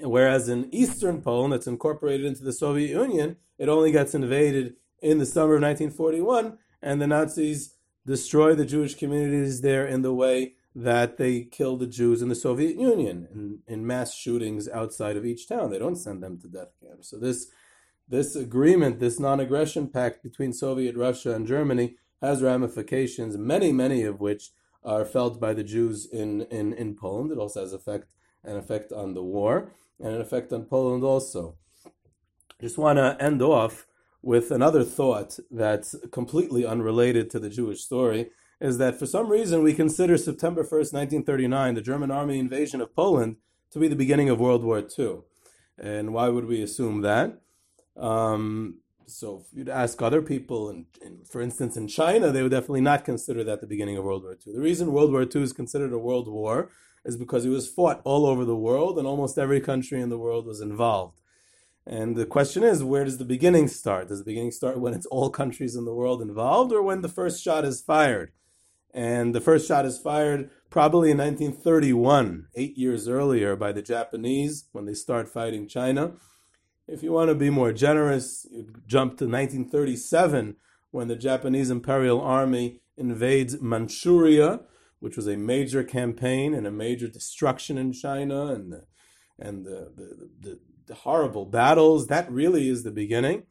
Whereas 0.02 0.48
in 0.48 0.72
eastern 0.74 1.22
Poland, 1.22 1.52
that's 1.52 1.66
incorporated 1.66 2.26
into 2.26 2.44
the 2.44 2.52
Soviet 2.52 2.90
Union, 2.90 3.37
it 3.58 3.68
only 3.68 3.92
gets 3.92 4.14
invaded 4.14 4.76
in 5.00 5.18
the 5.18 5.26
summer 5.26 5.54
of 5.54 5.62
1941, 5.62 6.58
and 6.82 7.00
the 7.00 7.06
Nazis 7.06 7.74
destroy 8.06 8.54
the 8.54 8.64
Jewish 8.64 8.94
communities 8.94 9.61
there 9.61 9.87
in 9.87 10.02
the 10.02 10.14
way 10.14 10.54
that 10.74 11.16
they 11.16 11.42
kill 11.42 11.76
the 11.76 11.87
Jews 11.87 12.22
in 12.22 12.28
the 12.28 12.34
Soviet 12.34 12.76
Union 12.76 13.26
in, 13.32 13.58
in 13.66 13.87
mass 13.87 14.14
shootings 14.14 14.68
outside 14.68 15.16
of 15.16 15.26
each 15.26 15.48
town. 15.48 15.70
They 15.70 15.78
don't 15.78 15.96
send 15.96 16.22
them 16.22 16.38
to 16.40 16.48
death 16.48 16.72
camps. 16.80 17.11
So 17.11 17.18
this 17.18 17.48
this 18.11 18.34
agreement, 18.34 19.00
this 19.00 19.20
non-aggression 19.20 19.88
pact 19.88 20.22
between 20.22 20.54
Soviet 20.54 20.96
Russia 20.96 21.34
and 21.34 21.46
Germany 21.46 21.96
has 22.22 22.42
ramifications, 22.42 23.37
many, 23.37 23.70
many 23.70 24.02
of 24.02 24.18
which 24.18 24.52
are 24.82 25.04
felt 25.04 25.38
by 25.38 25.52
the 25.52 25.62
Jews 25.62 26.06
in, 26.06 26.42
in, 26.42 26.72
in 26.72 26.96
Poland. 26.96 27.30
It 27.30 27.37
also 27.37 27.61
has 27.61 27.74
effect 27.74 28.08
an 28.44 28.56
effect 28.56 28.92
on 28.92 29.12
the 29.12 29.22
war 29.22 29.72
and 30.00 30.14
an 30.14 30.20
effect 30.20 30.52
on 30.52 30.64
Poland 30.64 31.04
also. 31.04 31.56
Just 32.61 32.78
want 32.78 32.98
to 32.98 33.16
end 33.20 33.42
off 33.42 33.87
with 34.22 34.50
another 34.50 34.84
thought 34.84 35.38
that's 35.50 35.94
completely 36.11 36.66
unrelated 36.66 37.30
to 37.30 37.38
the 37.38 37.48
Jewish 37.48 37.82
story 37.82 38.30
is 38.61 38.78
that 38.78 38.98
for 38.98 39.06
some 39.06 39.28
reason 39.28 39.62
we 39.62 39.72
consider 39.72 40.16
September 40.16 40.64
1st, 40.64 40.92
1939, 40.92 41.74
the 41.74 41.80
German 41.80 42.11
army 42.11 42.38
invasion 42.38 42.80
of 42.80 42.94
Poland, 42.94 43.37
to 43.70 43.78
be 43.78 43.87
the 43.87 43.94
beginning 43.94 44.28
of 44.28 44.40
World 44.40 44.64
War 44.64 44.82
II. 44.98 45.18
And 45.78 46.12
why 46.12 46.28
would 46.28 46.46
we 46.46 46.62
assume 46.62 47.02
that? 47.02 47.40
Um, 47.96 48.78
so 49.06 49.44
if 49.44 49.56
you'd 49.56 49.68
ask 49.68 50.02
other 50.02 50.22
people, 50.22 50.68
and, 50.70 50.87
for 51.30 51.40
instance, 51.40 51.76
in 51.76 51.87
China, 51.87 52.32
they 52.32 52.42
would 52.42 52.50
definitely 52.50 52.80
not 52.80 53.04
consider 53.04 53.44
that 53.44 53.61
the 53.61 53.66
beginning 53.66 53.96
of 53.96 54.04
World 54.04 54.24
War 54.24 54.32
II. 54.32 54.54
The 54.54 54.61
reason 54.61 54.92
World 54.92 55.12
War 55.12 55.22
II 55.22 55.42
is 55.42 55.52
considered 55.52 55.92
a 55.92 55.98
world 55.98 56.28
war 56.28 56.70
is 57.09 57.16
because 57.16 57.47
it 57.47 57.49
was 57.49 57.66
fought 57.66 58.03
all 58.05 58.27
over 58.27 58.44
the 58.44 58.55
world, 58.55 58.99
and 58.99 59.07
almost 59.07 59.38
every 59.38 59.62
country 59.62 59.99
in 59.99 60.11
the 60.11 60.18
world 60.18 60.44
was 60.44 60.61
involved. 60.61 61.18
And 61.87 62.16
the 62.16 62.27
question 62.27 62.62
is, 62.62 62.85
where 62.85 63.03
does 63.03 63.16
the 63.16 63.25
beginning 63.25 63.66
start? 63.68 64.09
Does 64.09 64.18
the 64.18 64.27
beginning 64.27 64.51
start 64.51 64.79
when 64.79 64.92
it's 64.92 65.07
all 65.07 65.31
countries 65.31 65.75
in 65.75 65.87
the 65.87 65.94
world 65.94 66.21
involved, 66.21 66.71
or 66.71 66.83
when 66.83 67.01
the 67.01 67.09
first 67.09 67.42
shot 67.42 67.64
is 67.64 67.81
fired? 67.81 68.33
And 68.92 69.35
the 69.35 69.40
first 69.40 69.66
shot 69.66 69.87
is 69.87 69.99
fired 69.99 70.51
probably 70.68 71.11
in 71.11 71.16
1931, 71.16 72.49
eight 72.55 72.77
years 72.77 73.09
earlier, 73.09 73.57
by 73.57 73.73
the 73.73 73.81
Japanese 73.81 74.66
when 74.73 74.85
they 74.85 74.92
start 74.92 75.31
fighting 75.31 75.66
China. 75.66 76.12
If 76.87 77.03
you 77.03 77.12
want 77.12 77.31
to 77.31 77.35
be 77.35 77.49
more 77.49 77.73
generous, 77.73 78.47
you 78.51 78.66
jump 78.87 79.16
to 79.16 79.25
1937 79.25 80.57
when 80.90 81.09
the 81.09 81.16
Japanese 81.16 81.71
Imperial 81.71 82.21
Army 82.21 82.83
invades 82.99 83.62
Manchuria 83.62 84.61
which 85.00 85.16
was 85.16 85.26
a 85.26 85.37
major 85.37 85.84
campaign 85.84 86.54
and 86.54 86.66
a 86.66 86.70
major 86.70 87.08
destruction 87.08 87.78
in 87.78 87.92
China 87.92 88.46
and 88.46 88.72
the, 88.72 88.84
and 89.38 89.64
the, 89.64 89.92
the, 89.96 90.30
the, 90.40 90.61
the 90.87 90.94
horrible 90.94 91.44
battles. 91.44 92.06
That 92.06 92.30
really 92.30 92.68
is 92.68 92.82
the 92.82 92.90
beginning. 92.90 93.44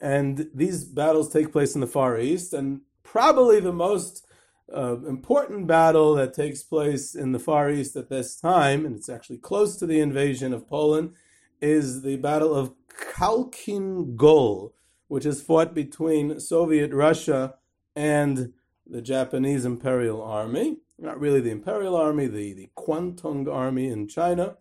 And 0.00 0.48
these 0.52 0.84
battles 0.84 1.32
take 1.32 1.52
place 1.52 1.74
in 1.74 1.80
the 1.80 1.86
Far 1.86 2.18
East, 2.18 2.52
and 2.52 2.80
probably 3.02 3.60
the 3.60 3.72
most 3.72 4.26
uh, 4.74 4.98
important 5.06 5.66
battle 5.66 6.14
that 6.14 6.34
takes 6.34 6.62
place 6.62 7.14
in 7.14 7.32
the 7.32 7.38
Far 7.38 7.70
East 7.70 7.94
at 7.96 8.08
this 8.08 8.36
time, 8.36 8.84
and 8.84 8.96
it's 8.96 9.08
actually 9.08 9.38
close 9.38 9.76
to 9.76 9.86
the 9.86 10.00
invasion 10.00 10.52
of 10.52 10.68
Poland, 10.68 11.14
is 11.60 12.02
the 12.02 12.16
Battle 12.16 12.54
of 12.54 12.74
Khalkhin 12.88 14.16
Gol, 14.16 14.74
which 15.08 15.24
is 15.24 15.40
fought 15.40 15.74
between 15.74 16.40
Soviet 16.40 16.92
Russia 16.92 17.54
and 17.94 18.52
the 18.86 19.02
Japanese 19.02 19.64
Imperial 19.64 20.22
Army, 20.22 20.78
not 20.98 21.18
really 21.18 21.40
the 21.40 21.50
Imperial 21.50 21.96
Army, 21.96 22.26
the, 22.26 22.52
the 22.52 22.70
Kwantung 22.76 23.52
Army 23.52 23.88
in 23.88 24.08
China, 24.08 24.56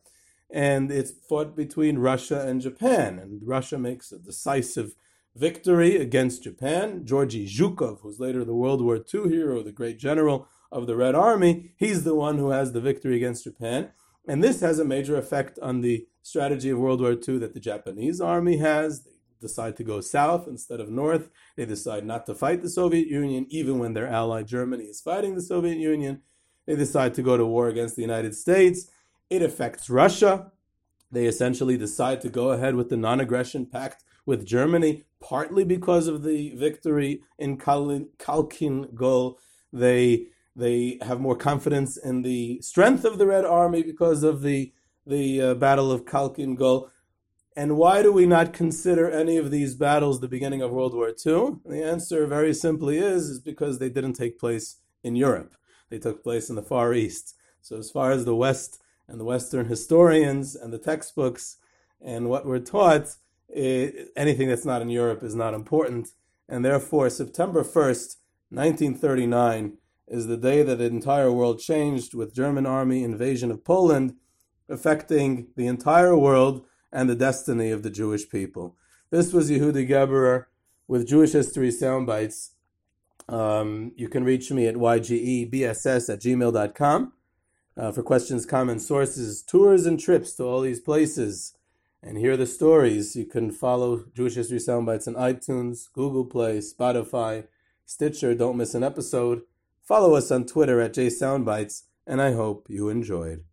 and 0.50 0.92
it's 0.92 1.12
fought 1.12 1.56
between 1.56 1.98
Russia 1.98 2.46
and 2.48 2.62
Japan. 2.62 3.18
And 3.20 3.42
Russia 3.44 3.78
makes 3.78 4.12
a 4.12 4.20
decisive 4.20 4.94
victory 5.36 5.98
against 5.98 6.44
Japan. 6.44 7.06
Georgy 7.06 7.48
Zhukov, 7.48 8.02
who's 8.02 8.20
later 8.20 8.46
the 8.46 8.54
World 8.54 8.82
War 8.82 8.98
II 8.98 9.30
hero, 9.30 9.64
the 9.64 9.72
great 9.72 9.98
general 9.98 10.48
of 10.72 10.86
the 10.86 10.96
Red 10.96 11.16
Army, 11.16 11.74
he's 11.78 12.04
the 12.04 12.16
one 12.16 12.38
who 12.38 12.52
has 12.52 12.72
the 12.72 12.82
victory 12.82 13.16
against 13.16 13.44
Japan. 13.44 13.92
And 14.28 14.44
this 14.44 14.62
has 14.62 14.80
a 14.80 14.86
major 14.86 15.18
effect 15.18 15.60
on 15.60 15.82
the 15.82 16.08
strategy 16.22 16.70
of 16.70 16.80
World 16.80 17.02
War 17.02 17.12
II 17.14 17.40
that 17.40 17.54
the 17.54 17.60
Japanese 17.60 18.22
army 18.22 18.58
has 18.58 19.08
decide 19.44 19.78
to 19.78 19.84
go 19.84 20.02
south 20.02 20.48
instead 20.48 20.80
of 20.80 20.90
north. 20.90 21.30
They 21.56 21.66
decide 21.66 22.04
not 22.06 22.26
to 22.26 22.34
fight 22.34 22.64
the 22.64 22.70
Soviet 22.70 23.08
Union, 23.08 23.46
even 23.50 23.78
when 23.78 23.94
their 23.94 24.08
ally 24.08 24.42
Germany 24.42 24.86
is 24.86 25.02
fighting 25.02 25.36
the 25.36 25.42
Soviet 25.42 25.78
Union. 25.78 26.22
They 26.66 26.76
decide 26.76 27.14
to 27.16 27.22
go 27.22 27.38
to 27.38 27.46
war 27.46 27.68
against 27.68 27.96
the 27.96 28.02
United 28.02 28.34
States. 28.36 28.88
It 29.30 29.44
affects 29.44 29.90
Russia. 29.90 30.52
They 31.12 31.26
essentially 31.26 31.78
decide 31.78 32.22
to 32.22 32.30
go 32.30 32.50
ahead 32.52 32.76
with 32.76 32.90
the 32.90 32.98
non 32.98 33.20
aggression 33.20 33.68
pact 33.68 34.04
with 34.26 34.46
Germany, 34.46 35.04
partly 35.22 35.64
because 35.64 36.08
of 36.08 36.24
the 36.24 36.56
victory 36.56 37.22
in 37.38 37.58
Khalkhin 37.58 38.96
Gol. 38.96 39.38
They 39.72 40.28
they 40.56 41.00
have 41.02 41.20
more 41.20 41.36
confidence 41.36 41.98
in 41.98 42.22
the 42.22 42.62
strength 42.62 43.06
of 43.06 43.18
the 43.18 43.28
Red 43.28 43.46
Army 43.46 43.84
because 43.84 44.24
of 44.24 44.42
the 44.42 44.72
the 45.06 45.42
uh, 45.42 45.54
Battle 45.56 45.92
of 45.92 46.06
Khalkhin 46.06 46.56
Gol. 46.56 46.90
And 47.56 47.78
why 47.78 48.02
do 48.02 48.12
we 48.12 48.26
not 48.26 48.54
consider 48.54 49.10
any 49.10 49.38
of 49.38 49.52
these 49.52 49.76
battles 49.76 50.20
the 50.20 50.28
beginning 50.28 50.62
of 50.62 50.72
World 50.72 50.96
War 50.96 51.10
II? 51.10 51.58
The 51.66 51.84
answer 51.84 52.26
very 52.26 52.54
simply 52.54 52.98
is, 52.98 53.30
is 53.30 53.40
because 53.40 53.78
they 53.78 53.90
didn't 53.90 54.14
take 54.14 54.40
place 54.40 54.78
in 55.04 55.16
Europe. 55.16 55.56
They 55.90 56.00
took 56.00 56.24
place 56.24 56.50
in 56.50 56.56
the 56.56 56.64
Far 56.64 56.94
East. 56.94 57.36
So 57.62 57.78
as 57.78 57.92
far 57.92 58.12
as 58.12 58.26
the 58.26 58.36
West 58.36 58.82
and 59.08 59.20
the 59.20 59.26
Western 59.26 59.68
historians 59.68 60.56
and 60.56 60.74
the 60.74 60.80
textbooks 60.80 61.58
and 62.02 62.28
what 62.28 62.46
we're 62.46 62.60
taught, 62.60 63.16
it, 63.50 64.10
anything 64.16 64.48
that's 64.48 64.66
not 64.66 64.82
in 64.82 64.90
Europe 64.90 65.24
is 65.24 65.36
not 65.36 65.54
important. 65.54 66.10
And 66.50 66.66
therefore, 66.66 67.10
September 67.10 67.64
1st, 67.64 68.18
1939, 68.50 69.78
is 70.08 70.28
the 70.28 70.38
day 70.38 70.64
that 70.64 70.78
the 70.78 70.86
entire 70.86 71.32
world 71.32 71.60
changed 71.60 72.14
with 72.14 72.36
German 72.36 72.66
army 72.66 73.04
invasion 73.04 73.52
of 73.52 73.64
Poland, 73.64 74.16
affecting 74.68 75.48
the 75.56 75.68
entire 75.68 76.18
world 76.18 76.66
and 76.94 77.10
the 77.10 77.16
destiny 77.16 77.72
of 77.72 77.84
the 77.84 77.90
Jewish 77.90 78.30
people. 78.30 78.78
This 79.10 79.34
was 79.34 79.50
Yehuda 79.50 79.90
Geberer 79.90 80.46
with 80.88 81.08
Jewish 81.08 81.32
History 81.32 81.70
Soundbites. 81.70 82.52
Um, 83.28 83.92
you 83.96 84.08
can 84.08 84.24
reach 84.24 84.52
me 84.52 84.68
at 84.68 84.76
ygebss 84.76 86.14
at 86.14 86.22
gmail.com 86.22 87.14
uh, 87.76 87.92
for 87.92 88.04
questions, 88.04 88.46
comments, 88.46 88.88
sources, 88.88 89.42
tours, 89.42 89.86
and 89.86 90.00
trips 90.00 90.34
to 90.36 90.44
all 90.44 90.62
these 90.62 90.80
places 90.80 91.56
and 92.04 92.18
hear 92.18 92.38
the 92.38 92.46
stories. 92.46 93.16
You 93.16 93.26
can 93.26 93.52
follow 93.52 94.06
Jewish 94.14 94.36
History 94.36 94.60
Soundbites 94.60 95.08
on 95.08 95.16
iTunes, 95.16 95.92
Google 95.92 96.26
Play, 96.26 96.60
Spotify, 96.60 97.48
Stitcher. 97.86 98.36
Don't 98.36 98.58
miss 98.58 98.76
an 98.76 98.84
episode. 98.84 99.42
Follow 99.82 100.16
us 100.16 100.32
on 100.32 100.46
Twitter 100.46 100.80
at 100.80 100.94
JSoundbites, 100.94 101.84
and 102.06 102.22
I 102.22 102.34
hope 102.34 102.68
you 102.70 102.90
enjoyed. 102.90 103.44